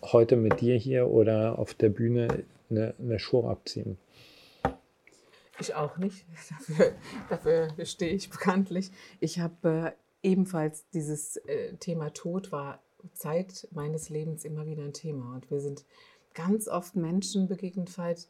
heute 0.03 0.37
mit 0.37 0.61
dir 0.61 0.77
hier 0.77 1.09
oder 1.09 1.59
auf 1.59 1.73
der 1.73 1.89
Bühne 1.89 2.45
eine, 2.69 2.95
eine 2.99 3.19
Show 3.19 3.49
abziehen. 3.49 3.97
Ich 5.59 5.75
auch 5.75 5.97
nicht. 5.97 6.27
Dafür, 6.51 6.93
dafür 7.31 7.87
stehe 7.87 8.13
ich 8.13 8.29
bekanntlich. 8.29 8.91
Ich 9.21 9.39
habe 9.39 9.95
äh, 10.23 10.29
ebenfalls 10.29 10.87
dieses 10.91 11.39
äh, 11.47 11.77
Thema 11.77 12.11
Tod 12.13 12.53
war 12.53 12.83
Zeit 13.15 13.69
meines 13.71 14.11
Lebens 14.11 14.45
immer 14.45 14.67
wieder 14.67 14.83
ein 14.83 14.93
Thema. 14.93 15.37
Und 15.37 15.51
wir 15.51 15.61
sind 15.61 15.87
ganz 16.35 16.69
oft 16.69 16.97
Menschen 16.97 17.49
begegnet, 17.49 17.89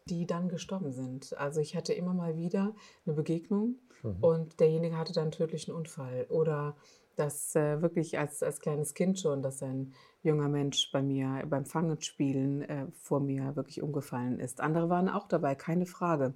die 0.08 0.24
dann 0.24 0.48
gestorben 0.48 0.92
sind. 0.92 1.36
Also 1.36 1.60
ich 1.60 1.74
hatte 1.74 1.94
immer 1.94 2.14
mal 2.14 2.36
wieder 2.36 2.76
eine 3.06 3.16
Begegnung 3.16 3.80
mhm. 4.04 4.22
und 4.22 4.60
derjenige 4.60 4.96
hatte 4.96 5.12
dann 5.12 5.24
einen 5.24 5.32
tödlichen 5.32 5.74
Unfall. 5.74 6.26
Oder 6.28 6.76
das 7.16 7.54
äh, 7.54 7.83
wirklich 7.83 8.18
als, 8.18 8.42
als 8.42 8.61
kleines 8.61 8.94
Kind 8.94 9.18
schon, 9.18 9.42
dass 9.42 9.62
ein 9.62 9.92
junger 10.23 10.49
Mensch 10.49 10.90
bei 10.92 11.02
mir 11.02 11.44
beim 11.49 11.66
Fangenspielen 11.66 12.62
äh, 12.62 12.87
vor 12.92 13.21
mir 13.21 13.56
wirklich 13.56 13.83
umgefallen 13.83 14.40
ist. 14.40 14.61
Andere 14.61 14.88
waren 14.88 15.09
auch 15.09 15.28
dabei, 15.28 15.54
keine 15.54 15.87
Frage. 15.87 16.35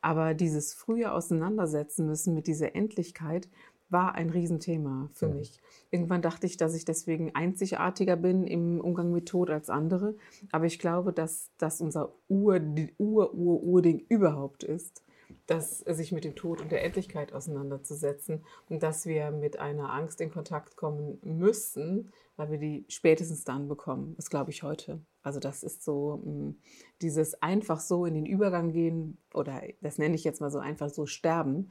Aber 0.00 0.34
dieses 0.34 0.74
frühe 0.74 1.12
Auseinandersetzen 1.12 2.06
müssen 2.06 2.34
mit 2.34 2.46
dieser 2.46 2.74
Endlichkeit 2.74 3.48
war 3.90 4.14
ein 4.14 4.30
Riesenthema 4.30 5.08
für 5.12 5.28
ja. 5.28 5.34
mich. 5.34 5.60
Irgendwann 5.90 6.22
dachte 6.22 6.46
ich, 6.46 6.56
dass 6.56 6.74
ich 6.74 6.84
deswegen 6.84 7.34
einzigartiger 7.34 8.16
bin 8.16 8.46
im 8.46 8.80
Umgang 8.80 9.12
mit 9.12 9.26
Tod 9.26 9.50
als 9.50 9.70
andere. 9.70 10.16
Aber 10.50 10.66
ich 10.66 10.78
glaube, 10.78 11.12
dass 11.12 11.50
das 11.58 11.80
unser 11.80 12.12
Ur, 12.28 12.60
Ur, 12.98 13.34
Ur, 13.34 13.62
Urding 13.62 14.04
überhaupt 14.08 14.64
ist. 14.64 15.04
Dass 15.46 15.78
sich 15.80 16.12
mit 16.12 16.24
dem 16.24 16.34
Tod 16.34 16.60
und 16.60 16.72
der 16.72 16.84
Endlichkeit 16.84 17.32
auseinanderzusetzen 17.32 18.44
und 18.68 18.82
dass 18.82 19.06
wir 19.06 19.30
mit 19.30 19.58
einer 19.58 19.92
Angst 19.92 20.20
in 20.20 20.30
Kontakt 20.30 20.76
kommen 20.76 21.18
müssen, 21.22 22.12
weil 22.36 22.50
wir 22.50 22.58
die 22.58 22.84
spätestens 22.88 23.44
dann 23.44 23.68
bekommen. 23.68 24.14
Das 24.16 24.30
glaube 24.30 24.50
ich 24.50 24.62
heute. 24.62 25.00
Also 25.22 25.40
das 25.40 25.62
ist 25.62 25.84
so 25.84 26.20
hm, 26.22 26.56
dieses 27.02 27.40
einfach 27.42 27.80
so 27.80 28.06
in 28.06 28.14
den 28.14 28.26
Übergang 28.26 28.72
gehen 28.72 29.18
oder 29.32 29.62
das 29.80 29.98
nenne 29.98 30.14
ich 30.14 30.24
jetzt 30.24 30.40
mal 30.40 30.50
so 30.50 30.58
einfach 30.58 30.90
so 30.90 31.06
sterben. 31.06 31.70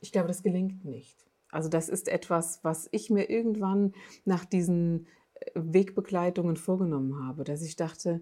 Ich 0.00 0.12
glaube, 0.12 0.28
das 0.28 0.42
gelingt 0.42 0.84
nicht. 0.84 1.26
Also 1.50 1.68
das 1.68 1.88
ist 1.88 2.08
etwas, 2.08 2.60
was 2.62 2.88
ich 2.92 3.10
mir 3.10 3.28
irgendwann 3.28 3.92
nach 4.24 4.44
diesen 4.44 5.06
äh, 5.34 5.50
Wegbegleitungen 5.54 6.56
vorgenommen 6.56 7.26
habe, 7.26 7.44
dass 7.44 7.62
ich 7.62 7.76
dachte, 7.76 8.20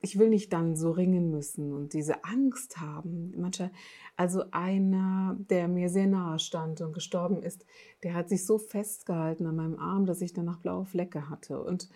ich 0.00 0.18
will 0.18 0.28
nicht 0.28 0.52
dann 0.52 0.76
so 0.76 0.90
ringen 0.90 1.30
müssen 1.30 1.72
und 1.72 1.92
diese 1.92 2.24
Angst 2.24 2.78
haben. 2.80 3.32
Manche, 3.36 3.70
also 4.16 4.44
einer, 4.52 5.36
der 5.50 5.66
mir 5.66 5.88
sehr 5.88 6.06
nahe 6.06 6.38
stand 6.38 6.80
und 6.80 6.92
gestorben 6.92 7.42
ist, 7.42 7.64
der 8.02 8.14
hat 8.14 8.28
sich 8.28 8.46
so 8.46 8.58
festgehalten 8.58 9.46
an 9.46 9.56
meinem 9.56 9.78
Arm, 9.78 10.06
dass 10.06 10.20
ich 10.20 10.32
danach 10.32 10.58
blaue 10.58 10.84
Flecke 10.84 11.28
hatte. 11.28 11.62
Und 11.62 11.88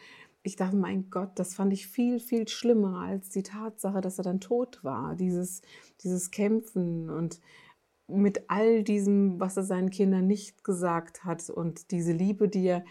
ich 0.42 0.56
dachte, 0.56 0.76
mein 0.76 1.10
Gott, 1.10 1.30
das 1.36 1.54
fand 1.54 1.72
ich 1.72 1.86
viel, 1.86 2.18
viel 2.18 2.48
schlimmer 2.48 2.98
als 3.00 3.30
die 3.30 3.44
Tatsache, 3.44 4.00
dass 4.00 4.18
er 4.18 4.24
dann 4.24 4.40
tot 4.40 4.82
war. 4.82 5.14
Dieses, 5.14 5.62
dieses 6.02 6.32
Kämpfen 6.32 7.08
und 7.08 7.40
mit 8.08 8.44
all 8.48 8.82
diesem, 8.82 9.38
was 9.38 9.56
er 9.56 9.62
seinen 9.62 9.90
Kindern 9.90 10.26
nicht 10.26 10.64
gesagt 10.64 11.24
hat 11.24 11.48
und 11.48 11.92
diese 11.92 12.12
Liebe, 12.12 12.48
die 12.48 12.66
er 12.66 12.84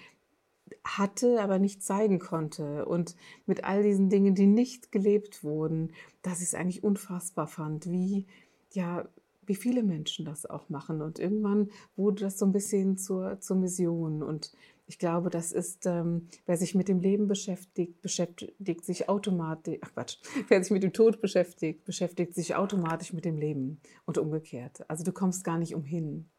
hatte, 0.83 1.41
aber 1.41 1.59
nicht 1.59 1.83
zeigen 1.83 2.19
konnte 2.19 2.85
und 2.85 3.15
mit 3.45 3.63
all 3.63 3.83
diesen 3.83 4.09
Dingen, 4.09 4.35
die 4.35 4.47
nicht 4.47 4.91
gelebt 4.91 5.43
wurden, 5.43 5.93
dass 6.21 6.39
ich 6.39 6.47
es 6.47 6.55
eigentlich 6.55 6.83
unfassbar 6.83 7.47
fand, 7.47 7.89
wie, 7.89 8.27
ja, 8.71 9.07
wie 9.45 9.55
viele 9.55 9.83
Menschen 9.83 10.25
das 10.25 10.45
auch 10.45 10.69
machen. 10.69 11.01
Und 11.01 11.19
irgendwann 11.19 11.69
wurde 11.95 12.23
das 12.23 12.37
so 12.37 12.45
ein 12.45 12.51
bisschen 12.51 12.97
zur, 12.97 13.39
zur 13.39 13.57
Mission. 13.57 14.23
Und 14.23 14.53
ich 14.87 14.99
glaube, 14.99 15.29
das 15.29 15.51
ist, 15.51 15.85
ähm, 15.85 16.27
wer 16.45 16.57
sich 16.57 16.75
mit 16.75 16.87
dem 16.87 16.99
Leben 16.99 17.27
beschäftigt, 17.27 18.01
beschäftigt 18.01 18.85
sich 18.85 19.09
automatisch, 19.09 19.77
ach 19.81 19.93
Quatsch, 19.93 20.17
wer 20.47 20.63
sich 20.63 20.71
mit 20.71 20.83
dem 20.83 20.93
Tod 20.93 21.21
beschäftigt, 21.21 21.85
beschäftigt 21.85 22.33
sich 22.33 22.55
automatisch 22.55 23.13
mit 23.13 23.25
dem 23.25 23.37
Leben 23.37 23.79
und 24.05 24.17
umgekehrt. 24.17 24.89
Also 24.89 25.03
du 25.03 25.11
kommst 25.11 25.43
gar 25.43 25.57
nicht 25.57 25.75
umhin. 25.75 26.29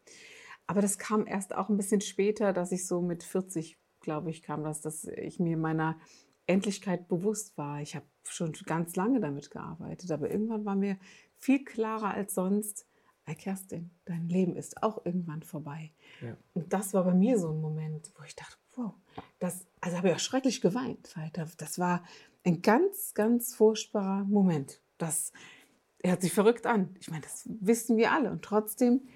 Aber 0.65 0.81
das 0.81 0.97
kam 0.97 1.27
erst 1.27 1.55
auch 1.55 1.69
ein 1.69 1.77
bisschen 1.77 2.01
später, 2.01 2.53
dass 2.53 2.71
ich 2.71 2.87
so 2.87 3.01
mit 3.01 3.23
40 3.23 3.77
glaube 4.03 4.29
ich, 4.29 4.43
kam 4.43 4.63
das, 4.63 4.81
dass 4.81 5.05
ich 5.05 5.39
mir 5.39 5.57
meiner 5.57 5.97
Endlichkeit 6.45 7.07
bewusst 7.07 7.57
war. 7.57 7.81
Ich 7.81 7.95
habe 7.95 8.05
schon 8.27 8.51
ganz 8.65 8.95
lange 8.95 9.19
damit 9.19 9.49
gearbeitet, 9.49 10.11
aber 10.11 10.29
irgendwann 10.29 10.65
war 10.65 10.75
mir 10.75 10.97
viel 11.37 11.63
klarer 11.63 12.13
als 12.13 12.35
sonst, 12.35 12.85
hey 13.25 13.35
Kerstin, 13.35 13.91
dein 14.05 14.27
Leben 14.27 14.55
ist 14.55 14.83
auch 14.83 15.05
irgendwann 15.05 15.43
vorbei. 15.43 15.91
Ja. 16.21 16.35
Und 16.53 16.73
das 16.73 16.93
war 16.93 17.03
bei 17.05 17.13
mir 17.13 17.39
so 17.39 17.49
ein 17.49 17.61
Moment, 17.61 18.11
wo 18.17 18.23
ich 18.23 18.35
dachte, 18.35 18.57
wow, 18.75 18.93
das, 19.39 19.65
also 19.81 19.97
habe 19.97 20.09
ich 20.09 20.15
auch 20.15 20.19
schrecklich 20.19 20.61
geweint 20.61 21.15
weiter. 21.17 21.47
Das 21.57 21.79
war 21.79 22.03
ein 22.43 22.61
ganz, 22.61 23.13
ganz 23.13 23.55
furchtbarer 23.55 24.25
Moment. 24.25 24.81
Das 24.97 25.31
hört 26.03 26.21
sich 26.21 26.33
verrückt 26.33 26.65
an. 26.65 26.95
Ich 26.99 27.09
meine, 27.09 27.21
das 27.21 27.43
wissen 27.45 27.97
wir 27.97 28.11
alle. 28.11 28.31
Und 28.31 28.43
trotzdem 28.43 29.07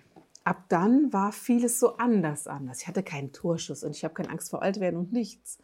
ab 0.48 0.64
dann 0.70 1.12
war 1.12 1.34
vieles 1.34 1.78
so 1.78 1.98
anders 1.98 2.48
anders. 2.48 2.82
Ich 2.82 2.88
hatte 2.88 3.04
keinen 3.04 3.34
Torschuss 3.34 3.84
und 3.84 3.94
ich 3.94 4.06
habe 4.06 4.14
keine 4.14 4.30
Angst 4.30 4.50
vor 4.50 4.62
Altwerden 4.62 4.98
und 4.98 5.12
nichts. 5.12 5.60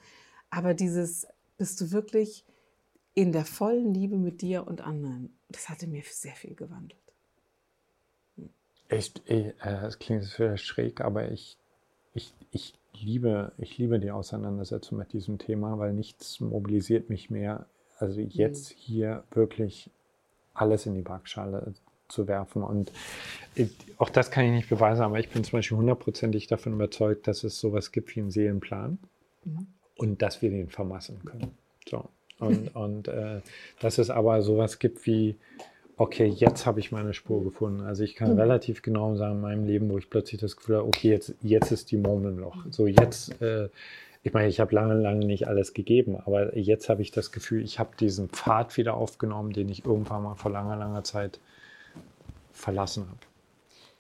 Aber 0.50 0.74
dieses, 0.74 1.26
bist 1.58 1.80
du 1.80 1.92
wirklich 1.92 2.46
in 3.14 3.32
der 3.32 3.46
vollen 3.46 3.94
Liebe 3.94 4.18
mit 4.18 4.42
dir 4.42 4.68
und 4.68 4.82
anderen, 4.82 5.38
das 5.48 5.70
hatte 5.70 5.88
mir 5.88 6.04
sehr 6.06 6.34
viel 6.34 6.54
gewandelt. 6.54 7.00
Hm. 8.36 8.50
Echt, 8.90 9.26
äh, 9.30 9.54
es 9.86 10.00
klingt 10.00 10.26
vielleicht 10.26 10.66
schräg, 10.66 11.00
aber 11.00 11.32
ich, 11.32 11.58
ich, 12.14 12.34
ich, 12.52 12.74
liebe, 12.94 13.54
ich 13.58 13.78
liebe 13.78 14.00
die 14.00 14.12
Auseinandersetzung 14.12 14.98
mit 14.98 15.14
diesem 15.14 15.38
Thema, 15.38 15.80
weil 15.80 15.94
nichts 15.94 16.42
mobilisiert 16.42 17.10
mich 17.10 17.30
mehr. 17.30 17.68
Also 18.00 18.20
jetzt 18.20 18.72
hm. 18.72 18.78
hier 18.80 19.24
wirklich 19.32 19.90
alles 20.54 20.86
in 20.86 20.94
die 20.94 21.08
Waagschale 21.08 21.74
zu 22.14 22.28
werfen. 22.28 22.64
Und 22.64 22.92
auch 23.98 24.10
das 24.10 24.32
kann 24.32 24.46
ich 24.46 24.52
nicht 24.52 24.70
beweisen, 24.70 25.04
aber 25.04 25.20
ich 25.20 25.30
bin 25.30 25.44
zum 25.44 25.58
Beispiel 25.58 25.78
hundertprozentig 25.78 26.48
davon 26.48 26.74
überzeugt, 26.74 27.28
dass 27.28 27.44
es 27.44 27.60
sowas 27.60 27.92
gibt 27.92 28.16
wie 28.16 28.22
einen 28.22 28.32
Seelenplan 28.32 28.98
mhm. 29.44 29.68
und 29.98 30.22
dass 30.22 30.42
wir 30.42 30.50
den 30.50 30.70
vermassen 30.70 31.20
können. 31.26 31.52
So. 31.88 32.06
Und, 32.40 32.76
und 32.76 33.08
äh, 33.08 33.42
dass 33.80 33.98
es 33.98 34.10
aber 34.10 34.42
sowas 34.42 34.80
gibt 34.80 35.06
wie, 35.06 35.36
okay, 35.98 36.26
jetzt 36.26 36.66
habe 36.66 36.80
ich 36.80 36.92
meine 36.92 37.14
Spur 37.14 37.44
gefunden. 37.44 37.82
Also 37.82 38.04
ich 38.04 38.16
kann 38.16 38.34
mhm. 38.34 38.40
relativ 38.40 38.82
genau 38.82 39.16
sagen 39.16 39.36
in 39.36 39.42
meinem 39.42 39.66
Leben, 39.66 39.90
wo 39.90 39.98
ich 39.98 40.10
plötzlich 40.10 40.42
das 40.42 40.56
Gefühl 40.56 40.78
habe, 40.78 40.88
okay, 40.88 41.10
jetzt, 41.10 41.36
jetzt 41.42 41.72
ist 41.72 41.92
die 41.92 41.98
Murmelloch. 41.98 42.66
So 42.72 42.88
jetzt, 42.88 43.40
äh, 43.42 43.70
ich 44.24 44.34
meine, 44.34 44.48
ich 44.48 44.60
habe 44.60 44.74
lange, 44.74 44.96
lange 44.96 45.26
nicht 45.26 45.48
alles 45.48 45.74
gegeben, 45.74 46.16
aber 46.16 46.58
jetzt 46.58 46.90
habe 46.90 47.02
ich 47.02 47.12
das 47.12 47.32
Gefühl, 47.32 47.64
ich 47.64 47.78
habe 47.78 47.92
diesen 48.00 48.30
Pfad 48.30 48.78
wieder 48.78 48.96
aufgenommen, 48.96 49.52
den 49.54 49.70
ich 49.70 49.86
irgendwann 49.86 50.24
mal 50.24 50.36
vor 50.36 50.50
langer, 50.50 50.78
langer 50.78 51.04
Zeit 51.04 51.40
verlassen 52.54 53.10
habe. 53.10 53.20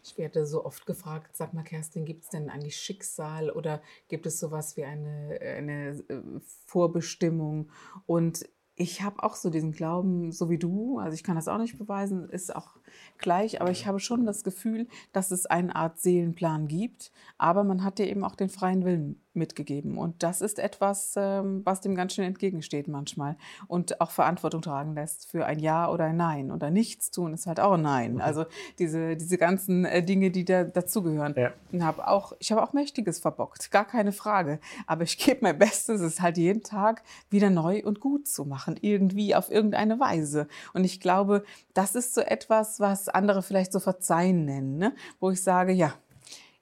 Ich 0.03 0.17
werde 0.17 0.45
so 0.45 0.65
oft 0.65 0.85
gefragt, 0.85 1.35
sag 1.35 1.53
mal 1.53 1.63
Kerstin, 1.63 2.05
gibt 2.05 2.23
es 2.23 2.29
denn 2.29 2.49
eigentlich 2.49 2.75
Schicksal 2.75 3.49
oder 3.49 3.81
gibt 4.09 4.25
es 4.25 4.37
sowas 4.39 4.75
wie 4.75 4.83
eine, 4.83 5.39
eine 5.41 6.03
äh, 6.09 6.21
Vorbestimmung? 6.65 7.71
Und 8.05 8.45
ich 8.75 9.03
habe 9.03 9.21
auch 9.21 9.35
so 9.35 9.49
diesen 9.49 9.71
Glauben, 9.71 10.31
so 10.31 10.49
wie 10.49 10.57
du, 10.57 10.97
also 10.97 11.13
ich 11.13 11.23
kann 11.23 11.35
das 11.35 11.47
auch 11.47 11.57
nicht 11.57 11.77
beweisen, 11.77 12.29
ist 12.29 12.55
auch 12.55 12.77
gleich, 13.17 13.61
aber 13.61 13.71
ich 13.71 13.85
habe 13.85 13.99
schon 13.99 14.25
das 14.25 14.43
Gefühl, 14.43 14.87
dass 15.11 15.31
es 15.31 15.45
eine 15.45 15.75
Art 15.75 15.99
Seelenplan 15.99 16.67
gibt, 16.67 17.11
aber 17.37 17.63
man 17.63 17.83
hat 17.83 17.99
dir 17.99 18.07
eben 18.07 18.23
auch 18.23 18.35
den 18.35 18.49
freien 18.49 18.83
Willen 18.83 19.23
mitgegeben. 19.33 19.97
Und 19.97 20.21
das 20.23 20.41
ist 20.41 20.59
etwas, 20.59 21.13
ähm, 21.17 21.61
was 21.63 21.81
dem 21.81 21.95
ganz 21.95 22.13
schön 22.13 22.25
entgegensteht 22.25 22.87
manchmal 22.87 23.35
und 23.67 23.99
auch 23.99 24.11
Verantwortung 24.11 24.61
tragen 24.61 24.93
lässt 24.93 25.29
für 25.29 25.45
ein 25.45 25.59
Ja 25.59 25.89
oder 25.89 26.05
ein 26.05 26.17
Nein. 26.17 26.51
Oder 26.51 26.69
nichts 26.69 27.11
tun 27.11 27.33
ist 27.33 27.47
halt 27.47 27.59
auch 27.59 27.73
ein 27.73 27.81
Nein. 27.81 28.13
Mhm. 28.13 28.21
Also 28.21 28.45
diese, 28.79 29.15
diese 29.15 29.37
ganzen 29.37 29.85
äh, 29.85 30.03
Dinge, 30.03 30.31
die 30.31 30.45
da 30.45 30.63
dazugehören. 30.63 31.35
Ja. 31.35 31.51
Hab 31.85 31.99
auch, 31.99 32.33
ich 32.39 32.51
habe 32.51 32.61
auch 32.61 32.73
Mächtiges 32.73 33.19
verbockt, 33.19 33.71
gar 33.71 33.85
keine 33.85 34.11
Frage. 34.11 34.59
Aber 34.85 35.03
ich 35.03 35.17
gebe 35.17 35.39
mein 35.41 35.57
Bestes, 35.57 36.01
es 36.01 36.21
halt 36.21 36.37
jeden 36.37 36.63
Tag 36.63 37.03
wieder 37.29 37.49
neu 37.49 37.81
und 37.83 37.99
gut 37.99 38.27
zu 38.27 38.45
machen, 38.45 38.62
irgendwie 38.81 39.35
auf 39.35 39.51
irgendeine 39.51 39.99
Weise. 39.99 40.47
Und 40.73 40.83
ich 40.83 40.99
glaube, 40.99 41.43
das 41.73 41.95
ist 41.95 42.13
so 42.13 42.21
etwas, 42.21 42.79
was 42.79 43.09
andere 43.09 43.41
vielleicht 43.41 43.71
so 43.71 43.79
Verzeihen 43.79 44.45
nennen, 44.45 44.77
ne? 44.77 44.95
wo 45.19 45.31
ich 45.31 45.41
sage, 45.41 45.71
ja, 45.71 45.93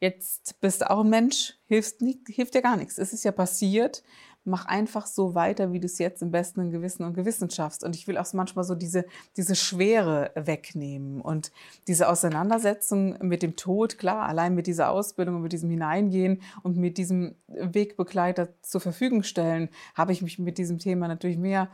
Jetzt 0.02 0.60
bist 0.62 0.82
du 0.82 0.90
auch 0.90 1.02
ein 1.02 1.10
Mensch, 1.10 1.54
hilft, 1.68 2.02
nicht, 2.02 2.22
hilft 2.28 2.56
dir 2.56 2.64
gar 2.64 2.76
nichts. 2.76 2.98
Es 2.98 3.14
ist 3.14 3.24
ja 3.24 3.32
passiert. 3.32 4.02
Mach 4.44 4.66
einfach 4.66 5.06
so 5.06 5.36
weiter, 5.36 5.72
wie 5.72 5.80
du 5.80 5.86
es 5.86 6.00
jetzt 6.00 6.24
im 6.24 6.32
besten 6.32 6.72
Gewissen 6.72 7.04
und 7.04 7.14
Gewissen 7.14 7.52
schaffst. 7.52 7.84
Und 7.84 7.96
ich 7.96 8.08
will 8.08 8.18
auch 8.18 8.34
manchmal 8.34 8.66
so 8.66 8.74
diese, 8.74 9.06
diese 9.38 9.54
Schwere 9.54 10.32
wegnehmen 10.34 11.22
und 11.22 11.52
diese 11.88 12.10
Auseinandersetzung 12.10 13.20
mit 13.22 13.44
dem 13.44 13.56
Tod, 13.56 14.00
klar, 14.00 14.28
allein 14.28 14.56
mit 14.56 14.66
dieser 14.66 14.90
Ausbildung 14.90 15.36
und 15.36 15.42
mit 15.44 15.54
diesem 15.54 15.70
Hineingehen 15.70 16.42
und 16.64 16.78
mit 16.78 16.98
diesem 16.98 17.36
Wegbegleiter 17.48 18.50
zur 18.64 18.82
Verfügung 18.82 19.22
stellen, 19.22 19.70
habe 19.94 20.14
ich 20.14 20.24
mich 20.24 20.40
mit 20.40 20.58
diesem 20.58 20.80
Thema 20.80 21.08
natürlich 21.08 21.38
mehr 21.38 21.70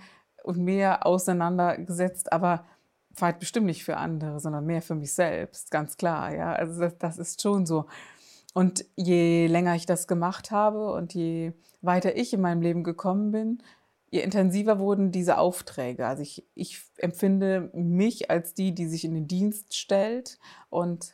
und 0.48 0.58
mehr 0.58 1.06
auseinandergesetzt. 1.06 2.32
Aber 2.34 2.66
weit 3.16 3.40
bestimmt 3.40 3.66
nicht 3.66 3.84
für 3.84 3.98
andere, 3.98 4.40
sondern 4.40 4.66
mehr 4.66 4.82
für 4.82 4.96
mich 4.96 5.14
selbst, 5.14 5.72
ganz 5.72 5.98
klar. 5.98 6.34
Ja, 6.34 6.54
also 6.54 6.80
das, 6.80 6.98
das 6.98 7.18
ist 7.18 7.42
schon 7.42 7.66
so. 7.66 7.86
Und 8.54 8.86
je 8.96 9.48
länger 9.48 9.76
ich 9.76 9.86
das 9.86 10.08
gemacht 10.08 10.52
habe 10.52 10.92
und 10.92 11.14
je 11.14 11.54
weiter 11.82 12.16
ich 12.16 12.34
in 12.34 12.42
meinem 12.42 12.62
Leben 12.62 12.84
gekommen 12.84 13.32
bin, 13.32 13.62
je 14.10 14.22
intensiver 14.22 14.80
wurden 14.80 15.12
diese 15.12 15.38
Aufträge. 15.38 16.08
Also 16.08 16.24
ich, 16.24 16.44
ich 16.56 16.82
empfinde 16.98 17.70
mich 17.74 18.32
als 18.32 18.54
die, 18.54 18.74
die 18.74 18.88
sich 18.88 19.06
in 19.06 19.14
den 19.14 19.28
Dienst 19.28 19.76
stellt. 19.76 20.40
Und 20.70 21.14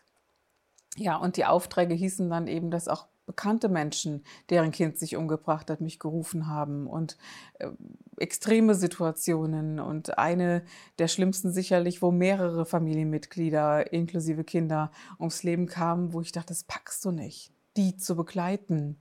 ja, 0.96 1.18
und 1.18 1.38
die 1.38 1.46
Aufträge 1.46 1.94
hießen 1.94 2.30
dann 2.30 2.48
eben, 2.48 2.70
dass 2.70 2.88
auch 2.88 3.08
bekannte 3.26 3.70
Menschen, 3.70 4.24
deren 4.50 4.72
Kind 4.72 4.98
sich 4.98 5.16
umgebracht 5.16 5.70
hat, 5.70 5.82
mich 5.82 6.00
gerufen 6.00 6.48
haben 6.48 6.88
und 6.88 7.18
äh, 7.60 7.70
extreme 8.18 8.76
Situationen 8.76 9.80
und 9.80 10.18
eine 10.18 10.64
der 11.00 11.08
schlimmsten 11.08 11.52
sicherlich, 11.52 12.02
wo 12.02 12.12
mehrere 12.12 12.66
Familienmitglieder 12.66 13.92
inklusive 13.94 14.44
Kinder 14.44 14.92
ums 15.20 15.44
Leben 15.44 15.68
kamen, 15.68 16.14
wo 16.14 16.22
ich 16.22 16.32
dachte, 16.32 16.50
das 16.50 16.64
packst 16.64 17.06
du 17.06 17.12
nicht, 17.12 17.52
die 17.78 17.98
zu 17.98 18.16
begleiten. 18.16 19.00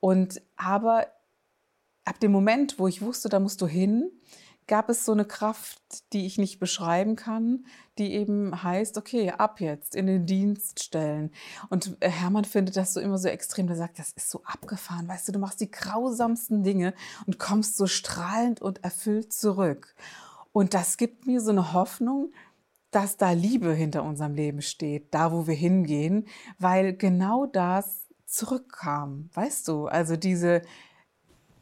Und 0.00 0.42
aber 0.56 1.06
ab 2.04 2.20
dem 2.20 2.32
Moment, 2.32 2.78
wo 2.78 2.88
ich 2.88 3.02
wusste, 3.02 3.28
da 3.28 3.40
musst 3.40 3.60
du 3.62 3.66
hin, 3.66 4.10
gab 4.66 4.88
es 4.88 5.04
so 5.04 5.12
eine 5.12 5.24
Kraft, 5.24 5.80
die 6.12 6.26
ich 6.26 6.38
nicht 6.38 6.58
beschreiben 6.58 7.16
kann, 7.16 7.66
die 7.98 8.12
eben 8.12 8.62
heißt, 8.62 8.96
okay, 8.96 9.30
ab 9.30 9.60
jetzt 9.60 9.94
in 9.94 10.06
den 10.06 10.26
Dienst 10.26 10.82
stellen. 10.82 11.30
Und 11.68 11.96
äh, 12.00 12.08
Hermann 12.08 12.44
findet 12.44 12.76
das 12.76 12.94
so 12.94 13.00
immer 13.00 13.18
so 13.18 13.28
extrem, 13.28 13.66
der 13.66 13.76
sagt, 13.76 13.98
das 13.98 14.12
ist 14.12 14.30
so 14.30 14.42
abgefahren, 14.44 15.08
weißt 15.08 15.28
du, 15.28 15.32
du 15.32 15.38
machst 15.38 15.60
die 15.60 15.70
grausamsten 15.70 16.62
Dinge 16.62 16.94
und 17.26 17.38
kommst 17.38 17.76
so 17.76 17.86
strahlend 17.86 18.62
und 18.62 18.82
erfüllt 18.84 19.32
zurück. 19.32 19.94
Und 20.52 20.74
das 20.74 20.96
gibt 20.96 21.26
mir 21.26 21.40
so 21.40 21.50
eine 21.50 21.72
Hoffnung, 21.72 22.32
dass 22.90 23.16
da 23.16 23.32
Liebe 23.32 23.72
hinter 23.72 24.04
unserem 24.04 24.34
Leben 24.34 24.62
steht, 24.62 25.14
da 25.14 25.32
wo 25.32 25.46
wir 25.46 25.54
hingehen, 25.54 26.26
weil 26.58 26.94
genau 26.94 27.46
das 27.46 28.06
zurückkam, 28.26 29.30
weißt 29.34 29.66
du? 29.68 29.86
Also 29.86 30.16
diese, 30.16 30.62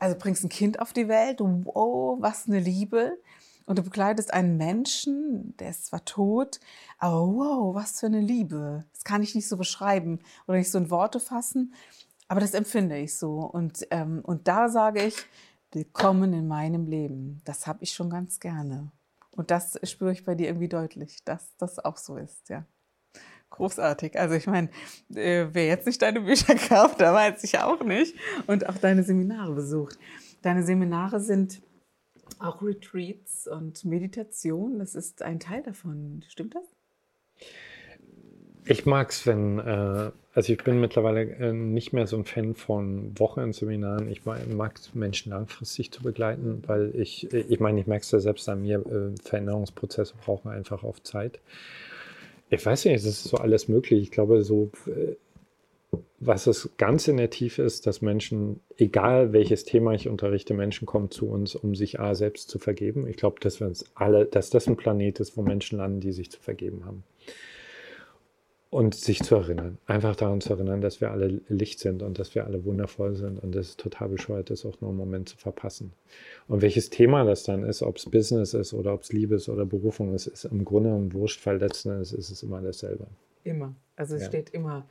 also 0.01 0.17
bringst 0.19 0.45
ein 0.45 0.49
Kind 0.49 0.81
auf 0.81 0.93
die 0.93 1.09
Welt, 1.09 1.41
wow, 1.41 2.17
was 2.21 2.47
eine 2.47 2.59
Liebe. 2.59 3.19
Und 3.67 3.79
du 3.79 3.83
begleitest 3.85 4.35
einen 4.35 4.57
Menschen, 4.57 5.57
der 5.59 5.71
ist 5.71 5.87
zwar 5.87 6.05
tot, 6.05 6.59
aber 6.99 7.21
wow, 7.21 7.75
was 7.75 8.01
für 8.01 8.07
eine 8.07 8.21
Liebe. 8.21 8.85
Das 8.93 9.05
kann 9.05 9.23
ich 9.23 9.37
nicht 9.37 9.47
so 9.47 9.57
beschreiben 9.57 10.19
oder 10.49 10.59
nicht 10.59 10.73
so 10.73 10.79
in 10.79 10.91
Worte 10.91 11.21
fassen, 11.21 11.73
aber 12.27 12.41
das 12.41 12.55
empfinde 12.55 12.99
ich 12.99 13.17
so. 13.17 13.39
Und, 13.39 13.87
ähm, 13.91 14.23
und 14.25 14.49
da 14.49 14.69
sage 14.69 15.05
ich, 15.05 15.15
willkommen 15.71 16.33
in 16.33 16.49
meinem 16.49 16.87
Leben. 16.87 17.43
Das 17.45 17.69
habe 17.69 17.85
ich 17.85 17.93
schon 17.93 18.11
ganz 18.11 18.41
gerne. 18.41 18.91
Und 19.37 19.53
das 19.53 19.79
spüre 19.85 20.13
ich 20.13 20.25
bei 20.25 20.35
dir 20.35 20.49
irgendwie 20.49 20.69
deutlich, 20.69 21.23
dass 21.25 21.57
das 21.57 21.79
auch 21.79 21.97
so 21.97 22.17
ist, 22.17 22.49
ja. 22.49 22.65
Großartig. 23.51 24.19
Also 24.19 24.37
ich 24.37 24.47
meine, 24.47 24.71
äh, 25.15 25.47
wer 25.53 25.67
jetzt 25.67 25.87
nicht 25.87 26.01
deine 26.01 26.21
Bücher 26.21 26.55
kauft, 26.69 27.01
da 27.01 27.13
weiß 27.13 27.45
ich 27.45 27.59
auch 27.59 27.83
nicht. 27.83 28.15
Und 28.47 28.69
auch 28.69 28.79
deine 28.79 29.03
Seminare 29.03 29.53
besucht. 29.53 29.99
Deine 30.43 30.63
Seminare 30.63 31.21
sind 31.21 31.61
auch 32.39 32.63
Retreats 32.63 33.47
und 33.47 33.85
Meditation. 33.85 34.79
Das 34.79 34.95
ist 34.95 35.23
ein 35.23 35.41
Teil 35.41 35.63
davon. 35.63 36.25
Stimmt 36.29 36.55
das? 36.55 36.65
Ich 38.65 38.87
mag 38.87 39.11
es, 39.11 39.27
wenn, 39.27 39.59
äh, 39.59 40.11
also 40.33 40.53
ich 40.53 40.63
bin 40.63 40.81
mittlerweile 40.81 41.23
äh, 41.23 41.53
nicht 41.53 41.93
mehr 41.93 42.07
so 42.07 42.17
ein 42.17 42.25
Fan 42.25 42.55
von 42.55 43.19
Wochenendseminaren. 43.19 44.09
Ich 44.09 44.25
mag 44.25 44.79
es, 44.79 44.95
Menschen 44.95 45.31
langfristig 45.31 45.91
zu 45.91 46.03
begleiten, 46.03 46.63
weil 46.67 46.95
ich, 46.95 47.33
ich 47.33 47.59
meine, 47.59 47.81
ich 47.81 47.87
merke 47.87 48.05
es 48.05 48.11
ja 48.11 48.21
selbst 48.21 48.49
an 48.49 48.63
mir, 48.63 48.79
äh, 48.79 49.21
Veränderungsprozesse 49.23 50.15
brauchen 50.25 50.51
einfach 50.51 50.85
auf 50.85 51.03
Zeit. 51.03 51.41
Ich 52.51 52.67
weiß 52.67 52.85
nicht, 52.85 52.97
es 52.97 53.07
ist 53.07 53.25
so 53.25 53.37
alles 53.37 53.69
möglich. 53.69 54.03
Ich 54.03 54.11
glaube, 54.11 54.43
so, 54.43 54.71
äh, 54.87 55.97
was 56.19 56.47
es 56.47 56.71
ganz 56.77 57.09
in 57.09 57.17
der 57.17 57.31
Tiefe 57.31 57.63
ist, 57.63 57.87
dass 57.87 58.03
Menschen, 58.03 58.61
egal 58.77 59.33
welches 59.33 59.65
Thema 59.65 59.95
ich 59.95 60.09
unterrichte, 60.09 60.53
Menschen 60.53 60.85
kommen 60.85 61.11
zu 61.11 61.29
uns, 61.29 61.55
um 61.55 61.75
sich 61.75 62.01
A 62.01 62.15
selbst 62.15 62.51
zu 62.51 62.59
vergeben. 62.59 63.07
Ich 63.07 63.17
glaube, 63.17 63.41
dass 63.41 63.61
wir 63.61 63.67
uns 63.67 63.85
alle, 63.95 64.27
dass 64.27 64.51
das 64.51 64.67
ein 64.67 64.77
Planet 64.77 65.21
ist, 65.21 65.37
wo 65.37 65.43
Menschen 65.43 65.79
landen, 65.79 66.01
die 66.01 66.13
sich 66.13 66.31
zu 66.31 66.41
vergeben 66.41 66.85
haben 66.85 67.05
und 68.71 68.95
sich 68.95 69.21
zu 69.23 69.35
erinnern. 69.35 69.79
Einfach 69.87 70.15
daran 70.15 70.41
zu 70.41 70.53
erinnern, 70.53 70.81
dass 70.81 71.01
wir 71.01 71.11
alle 71.11 71.41
Licht 71.49 71.81
sind 71.81 72.03
und 72.03 72.21
dass 72.21 72.37
wir 72.37 72.47
alle 72.47 72.65
wundervoll 72.65 73.17
sind 73.17 73.43
und 73.43 73.53
dass 73.55 73.71
es 73.71 73.77
total 73.77 74.09
bescheuert 74.09 74.51
ist, 74.51 74.65
auch 74.65 74.81
nur 74.81 74.91
einen 74.91 74.99
Moment 74.99 75.29
zu 75.29 75.37
verpassen. 75.37 75.93
Und 76.47 76.63
welches 76.63 76.89
Thema 76.89 77.25
das 77.25 77.43
dann 77.43 77.65
ist, 77.65 77.83
ob 77.83 77.97
es 77.97 78.09
Business 78.09 78.55
ist 78.55 78.73
oder 78.73 78.95
ob 78.95 79.03
es 79.03 79.13
Liebe 79.13 79.35
ist 79.35 79.49
oder 79.49 79.67
Berufung 79.67 80.15
ist, 80.15 80.29
ist 80.29 80.45
im 80.45 80.65
Grunde 80.65 80.91
ein 80.91 81.13
Wurscht, 81.13 81.45
weil 81.47 81.59
letzten 81.59 81.91
Endes 81.91 82.13
ist 82.13 82.31
es 82.31 82.45
immer 82.45 82.63
dasselbe. 82.63 83.09
Immer. 83.43 83.75
Also 83.97 84.15
es 84.15 84.23
ja. 84.23 84.29
steht 84.29 84.51
immer, 84.51 84.87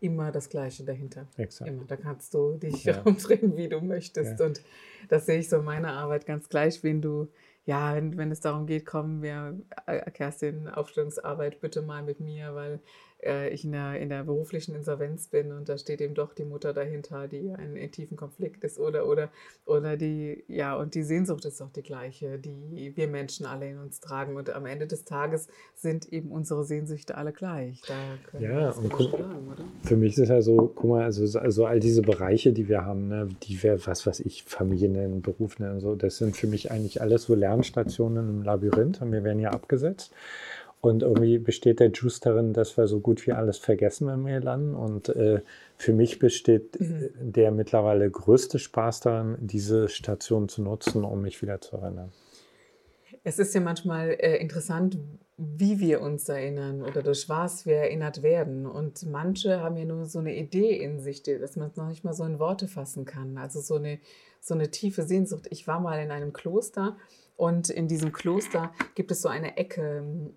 immer 0.00 0.30
das 0.30 0.50
Gleiche 0.50 0.84
dahinter. 0.84 1.26
Exakt. 1.38 1.70
Immer. 1.70 1.84
Da 1.88 1.96
kannst 1.96 2.34
du 2.34 2.58
dich 2.58 2.84
ja. 2.84 3.00
umdrehen, 3.04 3.56
wie 3.56 3.68
du 3.68 3.80
möchtest. 3.80 4.40
Ja. 4.40 4.46
Und 4.46 4.60
das 5.08 5.24
sehe 5.24 5.38
ich 5.38 5.48
so 5.48 5.56
in 5.56 5.64
meiner 5.64 5.94
Arbeit 5.94 6.26
ganz 6.26 6.50
gleich, 6.50 6.84
wenn 6.84 7.00
du 7.00 7.28
ja, 7.64 7.94
wenn, 7.94 8.16
wenn 8.16 8.32
es 8.32 8.40
darum 8.40 8.66
geht, 8.66 8.86
kommen 8.86 9.22
wir, 9.22 9.56
äh, 9.86 10.10
Kerstin, 10.10 10.68
Aufstellungsarbeit 10.68 11.60
bitte 11.60 11.82
mal 11.82 12.02
mit 12.02 12.18
mir, 12.18 12.54
weil 12.54 12.80
äh, 13.22 13.48
ich 13.50 13.64
in 13.64 13.72
der, 13.72 13.98
in 14.00 14.08
der 14.08 14.24
beruflichen 14.24 14.74
Insolvenz 14.74 15.28
bin 15.28 15.52
und 15.52 15.68
da 15.68 15.78
steht 15.78 16.00
eben 16.00 16.14
doch 16.14 16.34
die 16.34 16.44
Mutter 16.44 16.72
dahinter, 16.72 17.28
die 17.28 17.50
ein, 17.50 17.76
ein 17.76 17.90
tiefen 17.92 18.16
Konflikt 18.16 18.64
ist 18.64 18.78
oder, 18.78 19.06
oder, 19.06 19.30
oder 19.64 19.96
die, 19.96 20.44
ja, 20.48 20.76
und 20.76 20.94
die 20.94 21.02
Sehnsucht 21.02 21.44
ist 21.44 21.60
doch 21.60 21.70
die 21.72 21.82
gleiche, 21.82 22.38
die 22.38 22.92
wir 22.96 23.08
Menschen 23.08 23.46
alle 23.46 23.68
in 23.68 23.78
uns 23.78 24.00
tragen 24.00 24.36
und 24.36 24.50
am 24.50 24.66
Ende 24.66 24.86
des 24.86 25.04
Tages 25.04 25.48
sind 25.74 26.12
eben 26.12 26.30
unsere 26.30 26.64
Sehnsüchte 26.64 27.16
alle 27.16 27.32
gleich. 27.32 27.80
ja, 28.38 28.70
und 28.70 28.90
guck, 28.90 29.10
schlagen, 29.10 29.54
für 29.82 29.96
mich 29.96 30.12
ist 30.12 30.18
es 30.18 30.28
ja 30.28 30.42
so, 30.42 30.72
guck 30.74 30.90
mal, 30.90 31.02
also, 31.02 31.38
also 31.38 31.66
all 31.66 31.80
diese 31.80 32.02
Bereiche, 32.02 32.52
die 32.52 32.68
wir 32.68 32.84
haben, 32.84 33.08
ne, 33.08 33.28
die 33.42 33.62
wir, 33.62 33.86
was 33.86 34.06
weiß 34.06 34.20
ich, 34.20 34.44
Familie 34.44 34.88
nennen, 34.88 35.22
Beruf 35.22 35.58
nennen, 35.58 35.80
so, 35.80 35.94
das 35.94 36.18
sind 36.18 36.36
für 36.36 36.46
mich 36.46 36.70
eigentlich 36.70 37.00
alles 37.00 37.24
so 37.24 37.34
Lernstationen 37.34 38.28
im 38.28 38.42
Labyrinth 38.42 39.00
und 39.00 39.12
wir 39.12 39.24
werden 39.24 39.40
ja 39.40 39.50
abgesetzt. 39.50 40.12
Und 40.82 41.04
irgendwie 41.04 41.38
besteht 41.38 41.78
der 41.78 41.92
Juice 41.92 42.18
darin, 42.18 42.52
dass 42.52 42.76
wir 42.76 42.88
so 42.88 42.98
gut 42.98 43.24
wie 43.24 43.32
alles 43.32 43.56
vergessen, 43.56 44.08
wenn 44.08 44.24
wir 44.24 44.32
hier 44.32 44.40
landen. 44.40 44.74
Und 44.74 45.10
äh, 45.10 45.40
für 45.76 45.92
mich 45.92 46.18
besteht 46.18 46.78
mhm. 46.80 47.10
der 47.20 47.52
mittlerweile 47.52 48.10
größte 48.10 48.58
Spaß 48.58 48.98
daran, 48.98 49.38
diese 49.40 49.88
Station 49.88 50.48
zu 50.48 50.60
nutzen, 50.60 51.04
um 51.04 51.22
mich 51.22 51.40
wieder 51.40 51.60
zu 51.60 51.76
erinnern. 51.76 52.10
Es 53.22 53.38
ist 53.38 53.54
ja 53.54 53.60
manchmal 53.60 54.16
äh, 54.18 54.38
interessant, 54.38 54.98
wie 55.36 55.78
wir 55.78 56.00
uns 56.00 56.28
erinnern 56.28 56.82
oder 56.82 57.04
durch 57.04 57.28
was 57.28 57.64
wir 57.64 57.76
erinnert 57.76 58.24
werden. 58.24 58.66
Und 58.66 59.08
manche 59.08 59.60
haben 59.60 59.76
ja 59.76 59.84
nur 59.84 60.06
so 60.06 60.18
eine 60.18 60.36
Idee 60.36 60.76
in 60.76 60.98
sich, 60.98 61.22
dass 61.22 61.54
man 61.54 61.68
es 61.68 61.76
noch 61.76 61.86
nicht 61.86 62.02
mal 62.02 62.12
so 62.12 62.24
in 62.24 62.40
Worte 62.40 62.66
fassen 62.66 63.04
kann. 63.04 63.38
Also 63.38 63.60
so 63.60 63.76
eine, 63.76 64.00
so 64.40 64.54
eine 64.54 64.72
tiefe 64.72 65.04
Sehnsucht. 65.04 65.46
Ich 65.50 65.68
war 65.68 65.78
mal 65.78 66.02
in 66.02 66.10
einem 66.10 66.32
Kloster 66.32 66.96
und 67.36 67.70
in 67.70 67.88
diesem 67.88 68.12
Kloster 68.12 68.72
gibt 68.94 69.10
es 69.10 69.22
so 69.22 69.28
eine 69.28 69.56
Ecke, 69.56 70.32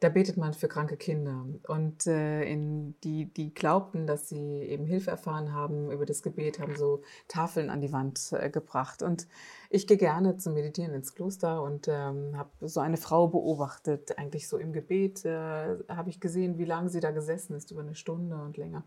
da 0.00 0.08
betet 0.08 0.36
man 0.36 0.54
für 0.54 0.68
kranke 0.68 0.96
Kinder. 0.96 1.44
Und 1.66 2.06
äh, 2.06 2.44
in 2.44 2.94
die, 3.02 3.26
die 3.26 3.52
glaubten, 3.52 4.06
dass 4.06 4.28
sie 4.28 4.62
eben 4.62 4.86
Hilfe 4.86 5.10
erfahren 5.10 5.52
haben 5.52 5.90
über 5.90 6.06
das 6.06 6.22
Gebet, 6.22 6.60
haben 6.60 6.76
so 6.76 7.02
Tafeln 7.26 7.68
an 7.68 7.80
die 7.80 7.92
Wand 7.92 8.32
äh, 8.32 8.48
gebracht. 8.48 9.02
Und 9.02 9.26
ich 9.70 9.86
gehe 9.86 9.96
gerne 9.96 10.36
zum 10.36 10.54
Meditieren 10.54 10.94
ins 10.94 11.14
Kloster 11.14 11.62
und 11.62 11.88
ähm, 11.88 12.36
habe 12.36 12.50
so 12.60 12.78
eine 12.80 12.96
Frau 12.96 13.26
beobachtet. 13.26 14.16
Eigentlich 14.18 14.46
so 14.46 14.56
im 14.56 14.72
Gebet 14.72 15.24
äh, 15.24 15.78
habe 15.88 16.10
ich 16.10 16.20
gesehen, 16.20 16.58
wie 16.58 16.64
lange 16.64 16.90
sie 16.90 17.00
da 17.00 17.10
gesessen 17.10 17.56
ist, 17.56 17.72
über 17.72 17.80
eine 17.80 17.96
Stunde 17.96 18.36
und 18.36 18.56
länger. 18.56 18.84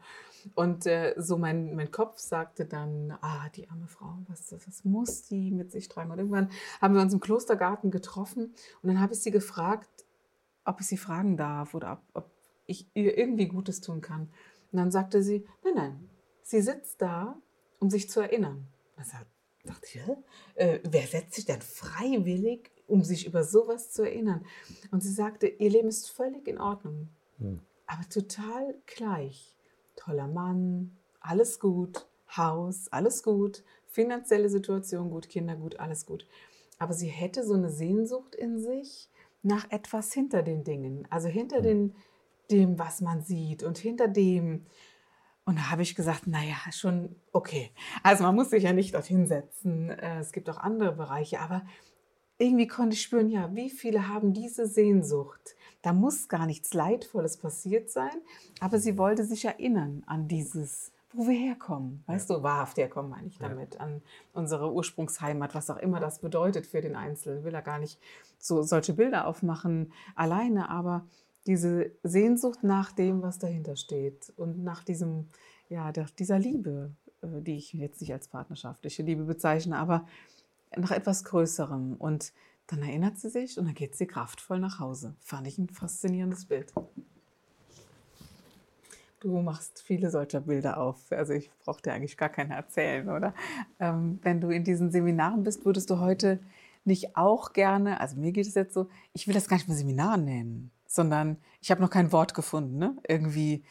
Und 0.56 0.86
äh, 0.86 1.13
so 1.17 1.38
mein, 1.38 1.76
mein 1.76 1.91
Kopf 1.91 2.19
sagte 2.19 2.65
dann, 2.65 3.17
ah, 3.21 3.50
die 3.56 3.69
arme 3.69 3.88
Frau, 3.88 4.17
was, 4.28 4.56
was 4.65 4.86
muss 4.86 5.24
die 5.24 5.52
mit 5.52 5.71
sich 5.71 5.89
tragen? 5.89 6.10
Und 6.10 6.19
irgendwann 6.19 6.50
haben 6.82 6.95
wir 6.95 7.02
uns 7.02 7.13
im 7.13 7.19
Klostergarten 7.19 7.91
getroffen 7.91 8.54
und 8.82 8.88
dann 8.88 9.02
habe 9.02 9.13
ich 9.13 9.19
sie 9.19 9.32
gefragt, 9.32 9.89
ob 10.65 10.80
ich 10.80 10.88
sie 10.88 10.97
fragen 10.97 11.38
darf 11.38 11.74
oder 11.74 11.93
ob, 11.93 12.24
ob 12.24 12.32
ich 12.65 12.88
ihr 12.93 13.17
irgendwie 13.17 13.47
Gutes 13.47 13.82
tun 13.82 14.02
kann. 14.02 14.30
Und 14.71 14.78
dann 14.78 14.91
sagte 14.91 15.21
sie, 15.21 15.45
nein, 15.63 15.74
nein, 15.76 16.10
sie 16.43 16.62
sitzt 16.62 17.02
da, 17.02 17.38
um 17.80 17.89
sich 17.89 18.10
zu 18.10 18.21
erinnern. 18.21 18.67
Da 18.95 19.04
dachte 19.63 19.88
ich, 19.88 20.02
äh, 20.56 20.80
wer 20.84 21.08
setzt 21.08 21.36
sich 21.36 21.45
denn 21.45 21.62
freiwillig, 21.62 22.71
um 22.88 23.04
sich 23.04 23.26
über 23.26 23.43
sowas 23.43 23.91
zu 23.91 24.04
erinnern? 24.04 24.45
Und 24.91 25.02
sie 25.02 25.12
sagte, 25.12 25.47
ihr 25.47 25.69
Leben 25.69 25.88
ist 25.88 26.10
völlig 26.10 26.47
in 26.47 26.60
Ordnung, 26.60 27.10
hm. 27.38 27.60
aber 27.88 28.08
total 28.10 28.76
gleich. 28.86 29.56
Toller 29.95 30.28
Mann, 30.28 30.97
alles 31.19 31.60
gut, 31.60 32.08
Haus, 32.36 32.88
alles 32.91 33.24
gut, 33.24 33.63
finanzielle 33.88 34.50
Situation 34.50 35.10
gut, 35.10 35.30
Kinder 35.30 35.56
gut, 35.56 35.80
alles 35.80 36.06
gut. 36.06 36.26
Aber 36.80 36.93
sie 36.93 37.10
hätte 37.10 37.45
so 37.45 37.54
eine 37.54 37.69
Sehnsucht 37.69 38.34
in 38.36 38.60
sich, 38.60 39.10
nach 39.44 39.70
etwas 39.72 40.14
hinter 40.14 40.44
den 40.44 40.64
Dingen, 40.64 41.08
also 41.10 41.28
hinter 41.28 41.58
hm. 41.58 41.64
den, 41.64 41.96
dem, 42.52 42.80
was 42.80 43.02
man 43.02 43.22
sieht 43.22 43.64
und 43.64 43.78
hinter 43.78 44.08
dem. 44.08 44.66
Und 45.46 45.58
da 45.58 45.72
habe 45.72 45.82
ich 45.82 45.96
gesagt, 45.96 46.28
naja, 46.28 46.58
schon 46.72 47.16
okay. 47.32 47.72
Also 48.04 48.24
man 48.24 48.36
muss 48.36 48.52
sich 48.52 48.64
ja 48.64 48.74
nicht 48.74 48.94
dorthin 48.94 49.26
setzen. 49.26 49.90
Äh, 49.90 50.20
es 50.20 50.32
gibt 50.32 50.50
auch 50.50 50.58
andere 50.58 50.92
Bereiche, 50.92 51.40
aber 51.40 51.64
irgendwie 52.38 52.68
konnte 52.68 52.96
ich 52.96 53.02
spüren, 53.02 53.30
ja, 53.30 53.54
wie 53.56 53.70
viele 53.70 54.08
haben 54.08 54.34
diese 54.34 54.66
Sehnsucht. 54.66 55.56
Da 55.82 55.94
muss 55.94 56.28
gar 56.28 56.46
nichts 56.46 56.74
Leidvolles 56.74 57.38
passiert 57.38 57.90
sein, 57.90 58.22
aber 58.60 58.80
sie 58.80 58.98
wollte 58.98 59.24
sich 59.24 59.46
erinnern 59.46 60.04
an 60.08 60.28
dieses 60.28 60.91
wo 61.13 61.28
wir 61.28 61.38
herkommen. 61.38 62.04
Weißt 62.08 62.30
ja. 62.30 62.38
du, 62.38 62.43
wahrhaft 62.43 62.78
herkommen 62.78 63.10
meine 63.10 63.28
ich 63.28 63.38
damit, 63.38 63.76
ja. 63.76 63.82
an 63.82 64.02
unsere 64.34 64.71
Ursprungsheimat, 64.74 65.54
was 65.56 65.69
auch 65.69 65.78
immer 65.78 66.00
das 66.00 66.19
bedeutet 66.19 66.67
für 66.67 66.82
den 66.82 66.95
Einzelnen. 66.95 67.39
Ich 67.39 67.45
will 67.45 67.52
da 67.52 67.62
gar 67.62 67.80
nicht 67.80 68.00
so 68.38 68.62
solche 68.63 68.93
Bilder 68.93 69.28
aufmachen 69.28 69.91
alleine, 70.15 70.69
aber 70.69 71.06
diese 71.47 71.91
Sehnsucht 72.04 72.63
nach 72.63 72.91
dem, 72.91 73.21
was 73.21 73.39
dahinter 73.39 73.76
steht 73.76 74.32
und 74.38 74.63
nach 74.63 74.84
diesem, 74.84 75.28
ja, 75.69 75.91
dieser 75.91 76.39
Liebe, 76.39 76.91
äh, 77.21 77.41
die 77.41 77.58
ich 77.58 77.74
jetzt 77.74 78.02
nicht 78.02 78.13
als 78.13 78.28
partnerschaftliche 78.28 79.04
Liebe 79.04 79.24
bezeichne, 79.24 79.78
aber 79.78 80.06
nach 80.76 80.91
etwas 80.91 81.24
Größerem. 81.24 81.95
Und 81.97 82.34
dann 82.67 82.84
erinnert 82.84 83.17
sie 83.17 83.30
sich 83.30 83.58
und 83.58 83.65
dann 83.65 83.74
geht 83.74 83.95
sie 83.95 84.08
kraftvoll 84.08 84.60
nach 84.60 84.80
Hause. 84.80 85.15
Fand 85.19 85.47
ich 85.47 85.58
ein 85.58 85.69
faszinierendes 85.69 86.45
Bild. 86.45 86.74
Du 89.22 89.40
machst 89.40 89.84
viele 89.84 90.10
solcher 90.10 90.42
Bilder 90.42 90.80
auf. 90.80 91.12
Also 91.12 91.34
ich 91.34 91.52
brauche 91.64 91.80
dir 91.80 91.94
eigentlich 91.94 92.18
gar 92.18 92.30
keine 92.30 92.56
erzählen, 92.56 93.08
oder? 93.08 93.36
Ähm, 93.80 94.20
wenn 94.24 94.42
du 94.42 94.50
in 94.50 94.64
diesen 94.64 94.92
Seminaren 94.92 95.44
bist, 95.44 95.64
würdest 95.64 95.92
du 95.92 96.00
heute 96.00 96.40
nicht 96.86 97.16
auch 97.16 97.54
gerne, 97.54 98.00
also 98.00 98.16
mir 98.20 98.32
geht 98.32 98.48
es 98.48 98.56
jetzt 98.56 98.74
so, 98.74 98.90
ich 99.14 99.28
will 99.28 99.36
das 99.36 99.48
gar 99.48 99.58
nicht 99.58 99.68
mehr 99.68 99.78
Seminar 99.78 100.18
nennen, 100.18 100.72
sondern 100.88 101.38
ich 101.62 101.70
habe 101.70 101.82
noch 101.82 101.92
kein 101.92 102.12
Wort 102.12 102.34
gefunden, 102.34 102.80
ne? 102.80 102.98
Irgendwie, 103.08 103.64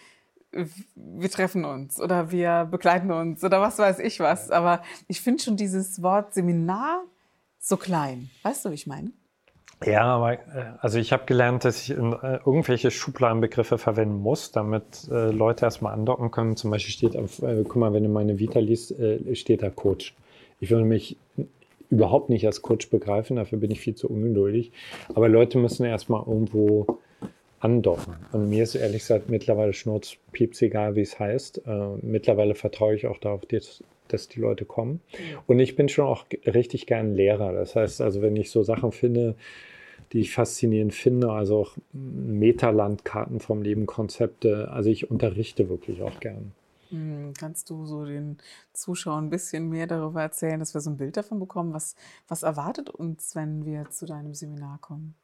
wir 0.95 1.31
treffen 1.31 1.65
uns 1.65 2.01
oder 2.01 2.31
wir 2.31 2.69
begleiten 2.71 3.11
uns 3.11 3.43
oder 3.43 3.61
was 3.61 3.77
weiß 3.79 3.99
ich 3.99 4.21
was. 4.21 4.53
Aber 4.53 4.83
ich 5.09 5.21
finde 5.21 5.43
schon 5.43 5.57
dieses 5.57 6.01
Wort 6.01 6.33
Seminar 6.33 7.03
so 7.59 7.77
klein. 7.77 8.31
Weißt 8.45 8.65
du, 8.65 8.71
wie 8.71 8.75
ich 8.75 8.87
meine? 8.87 9.11
Ja, 9.85 10.03
aber 10.03 10.35
äh, 10.35 10.38
also 10.81 10.99
ich 10.99 11.12
habe 11.12 11.25
gelernt, 11.25 11.64
dass 11.64 11.83
ich 11.83 11.90
in, 11.90 12.12
äh, 12.12 12.38
irgendwelche 12.45 12.90
Schubladenbegriffe 12.90 13.79
verwenden 13.79 14.21
muss, 14.21 14.53
damit 14.53 15.09
äh, 15.11 15.31
Leute 15.31 15.64
erstmal 15.64 15.95
andocken 15.95 16.31
können. 16.31 16.57
Zum 16.57 16.71
Beispiel 16.71 16.93
steht 16.93 17.16
auf, 17.16 17.43
äh, 17.43 17.62
guck 17.64 17.77
mal, 17.77 17.93
wenn 17.95 18.03
du 18.03 18.11
meine 18.11 18.38
Vita 18.38 18.59
liest, 18.61 18.99
äh, 18.99 19.35
steht 19.35 19.62
da 19.62 19.71
Coach. 19.71 20.14
Ich 20.61 20.71
würde 20.71 20.85
mich 20.85 21.16
überhaupt 21.88 22.29
nicht 22.29 22.47
als 22.47 22.61
Coach 22.61 22.90
begreifen, 22.90 23.37
dafür 23.37 23.59
bin 23.59 23.71
ich 23.71 23.81
viel 23.81 23.95
zu 23.95 24.09
ungeduldig. 24.09 24.71
Aber 25.14 25.29
Leute 25.29 25.59
müssen 25.59 25.87
erstmal 25.87 26.23
irgendwo 26.27 26.99
andocken. 27.59 28.14
Und 28.33 28.51
mir 28.51 28.62
ist 28.62 28.75
ehrlich 28.75 29.01
gesagt 29.01 29.29
mittlerweile 29.29 29.73
schnurzpieps 29.73 30.62
egal, 30.62 30.95
wie 30.95 31.01
es 31.01 31.19
heißt. 31.19 31.62
Mittlerweile 32.01 32.55
vertraue 32.55 32.95
ich 32.95 33.07
auch 33.09 33.19
darauf, 33.19 33.45
dass, 33.47 33.83
dass 34.07 34.29
die 34.29 34.40
Leute 34.40 34.64
kommen. 34.64 35.01
Und 35.47 35.59
ich 35.59 35.75
bin 35.75 35.88
schon 35.88 36.07
auch 36.07 36.27
richtig 36.47 36.87
gern 36.87 37.14
Lehrer. 37.14 37.53
Das 37.53 37.75
heißt 37.75 38.01
also, 38.03 38.23
wenn 38.23 38.37
ich 38.37 38.51
so 38.51 38.62
Sachen 38.62 38.93
finde, 38.93 39.35
die 40.12 40.20
ich 40.20 40.33
faszinierend 40.33 40.94
finde, 40.94 41.31
also 41.31 41.59
auch 41.59 41.77
Metalandkarten 41.92 43.40
vom 43.40 43.62
Leben, 43.62 43.87
Konzepte, 43.87 44.70
also 44.70 44.90
ich 44.90 45.11
unterrichte 45.11 45.68
wirklich 45.68 46.03
auch 46.03 46.18
gern. 46.20 46.53
Hm, 46.90 47.33
kannst 47.38 47.70
du 47.70 47.87
so 47.87 48.05
den 48.05 48.38
Zuschauern 48.73 49.27
ein 49.27 49.31
bisschen 49.31 49.68
mehr 49.68 49.87
darüber 49.87 50.23
erzählen, 50.23 50.59
dass 50.59 50.75
wir 50.75 50.81
so 50.81 50.90
ein 50.90 50.96
Bild 50.96 51.16
davon 51.16 51.38
bekommen? 51.38 51.73
Was, 51.73 51.94
was 52.27 52.42
erwartet 52.42 52.90
uns, 52.90 53.37
wenn 53.37 53.64
wir 53.64 53.88
zu 53.90 54.07
deinem 54.07 54.35
Seminar 54.35 54.79
kommen? 54.81 55.14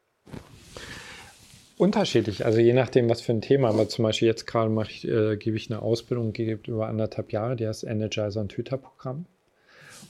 Unterschiedlich, 1.77 2.45
also 2.45 2.59
je 2.59 2.73
nachdem, 2.73 3.09
was 3.09 3.21
für 3.21 3.33
ein 3.33 3.41
Thema. 3.41 3.69
Aber 3.69 3.87
zum 3.87 4.03
Beispiel 4.03 4.27
jetzt 4.27 4.47
gerade 4.47 4.69
mache 4.69 4.91
ich, 4.91 5.07
äh, 5.07 5.35
gebe 5.37 5.57
ich 5.57 5.69
eine 5.69 5.81
Ausbildung, 5.81 6.33
geht 6.33 6.67
über 6.67 6.87
anderthalb 6.87 7.31
Jahre, 7.31 7.55
die 7.55 7.67
heißt 7.67 7.83
Energizer 7.83 8.41
und 8.41 8.53
Hüter-Programm. 8.53 9.25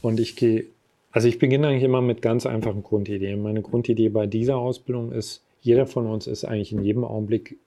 Und 0.01 0.19
ich 0.19 0.35
gehe, 0.35 0.65
also 1.17 1.30
ich 1.30 1.39
beginne 1.39 1.69
eigentlich 1.69 1.82
immer 1.82 2.03
mit 2.03 2.21
ganz 2.21 2.45
einfachen 2.45 2.84
Grundideen. 2.84 3.41
Meine 3.41 3.63
Grundidee 3.63 4.10
bei 4.10 4.27
dieser 4.27 4.58
Ausbildung 4.58 5.12
ist, 5.12 5.41
jeder 5.62 5.88
von 5.88 6.06
uns 6.06 6.27
ist 6.27 6.45
eigentlich 6.45 6.71
in 6.71 6.84
jedem 6.84 7.03
Augenblick 7.03 7.58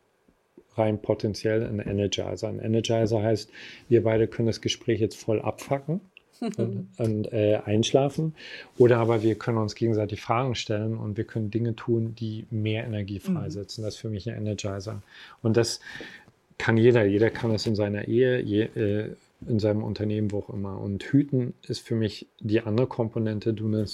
rein 0.77 1.03
potenziell 1.03 1.67
ein 1.67 1.81
Energizer. 1.81 2.47
Ein 2.47 2.61
Energizer 2.61 3.21
heißt, 3.21 3.51
wir 3.89 4.05
beide 4.05 4.29
können 4.29 4.47
das 4.47 4.61
Gespräch 4.61 5.01
jetzt 5.01 5.17
voll 5.17 5.41
abfacken 5.41 6.01
und, 6.39 6.87
und 6.99 7.33
äh, 7.33 7.57
einschlafen. 7.65 8.37
Oder 8.79 8.99
aber 8.99 9.25
wir 9.25 9.35
können 9.35 9.59
uns 9.59 9.75
gegenseitig 9.75 10.21
Fragen 10.21 10.55
stellen 10.55 10.97
und 10.97 11.17
wir 11.17 11.25
können 11.25 11.51
Dinge 11.51 11.75
tun, 11.75 12.15
die 12.15 12.47
mehr 12.51 12.85
Energie 12.85 13.21
mhm. 13.27 13.35
freisetzen. 13.35 13.83
Das 13.83 13.95
ist 13.95 14.01
für 14.01 14.11
mich 14.11 14.31
ein 14.31 14.37
Energizer. 14.37 15.03
Und 15.43 15.57
das 15.57 15.81
kann 16.57 16.77
jeder. 16.77 17.05
Jeder 17.05 17.31
kann 17.31 17.51
es 17.51 17.67
in 17.67 17.75
seiner 17.75 18.07
Ehe, 18.07 18.41
je, 18.41 18.63
äh, 18.63 19.17
in 19.47 19.59
seinem 19.59 19.83
Unternehmen, 19.83 20.33
wo 20.33 20.39
auch 20.39 20.51
immer. 20.51 20.81
Und 20.81 21.03
Hüten 21.05 21.55
ist 21.67 21.81
für 21.81 21.95
mich 21.95 22.27
die 22.41 22.61
andere 22.61 22.87
Komponente. 22.87 23.55
Du 23.55 23.85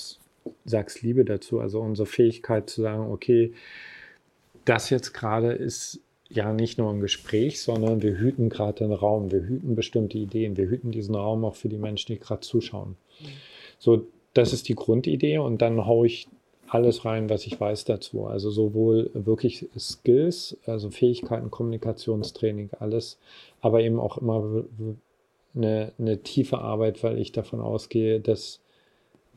sagst 0.64 1.02
Liebe 1.02 1.24
dazu. 1.24 1.60
Also 1.60 1.80
unsere 1.80 2.06
Fähigkeit 2.06 2.68
zu 2.68 2.82
sagen, 2.82 3.10
okay, 3.10 3.52
das 4.64 4.90
jetzt 4.90 5.12
gerade 5.12 5.52
ist 5.52 6.00
ja 6.28 6.52
nicht 6.52 6.78
nur 6.78 6.90
ein 6.90 7.00
Gespräch, 7.00 7.62
sondern 7.62 8.02
wir 8.02 8.18
hüten 8.18 8.48
gerade 8.48 8.84
den 8.84 8.92
Raum, 8.92 9.30
wir 9.30 9.42
hüten 9.42 9.76
bestimmte 9.76 10.18
Ideen, 10.18 10.56
wir 10.56 10.68
hüten 10.68 10.90
diesen 10.90 11.14
Raum 11.14 11.44
auch 11.44 11.54
für 11.54 11.68
die 11.68 11.78
Menschen, 11.78 12.12
die 12.12 12.18
gerade 12.18 12.40
zuschauen. 12.40 12.96
Mhm. 13.20 13.26
So, 13.78 14.06
das 14.34 14.52
ist 14.52 14.68
die 14.68 14.74
Grundidee 14.74 15.38
und 15.38 15.62
dann 15.62 15.86
haue 15.86 16.06
ich 16.06 16.28
alles 16.68 17.04
rein, 17.04 17.30
was 17.30 17.46
ich 17.46 17.60
weiß 17.60 17.84
dazu. 17.84 18.26
Also 18.26 18.50
sowohl 18.50 19.10
wirklich 19.14 19.68
Skills, 19.78 20.58
also 20.66 20.90
Fähigkeiten, 20.90 21.50
Kommunikationstraining, 21.50 22.70
alles, 22.78 23.18
aber 23.60 23.80
eben 23.82 24.00
auch 24.00 24.18
immer 24.18 24.64
eine, 25.56 25.92
eine 25.98 26.22
tiefe 26.22 26.58
Arbeit, 26.58 27.02
weil 27.02 27.18
ich 27.18 27.32
davon 27.32 27.60
ausgehe, 27.60 28.20
dass 28.20 28.60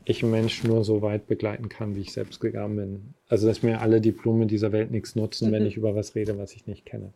ich 0.04 0.22
einen 0.22 0.32
Menschen 0.32 0.70
nur 0.70 0.84
so 0.84 1.02
weit 1.02 1.26
begleiten 1.26 1.68
kann, 1.68 1.94
wie 1.94 2.00
ich 2.00 2.12
selbst 2.12 2.40
gegangen 2.40 2.76
bin. 2.76 3.14
Also, 3.28 3.46
dass 3.46 3.62
mir 3.62 3.80
alle 3.80 4.00
Diplome 4.00 4.46
dieser 4.46 4.72
Welt 4.72 4.90
nichts 4.90 5.14
nutzen, 5.14 5.48
mhm. 5.48 5.52
wenn 5.52 5.66
ich 5.66 5.76
über 5.76 5.94
was 5.94 6.14
rede, 6.14 6.38
was 6.38 6.52
ich 6.54 6.66
nicht 6.66 6.86
kenne. 6.86 7.12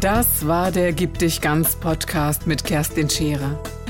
Das 0.00 0.46
war 0.46 0.70
der 0.70 0.92
Gib 0.92 1.18
dich 1.18 1.40
ganz 1.40 1.76
Podcast 1.76 2.46
mit 2.46 2.64
Kerstin 2.64 3.08
Scherer. 3.08 3.58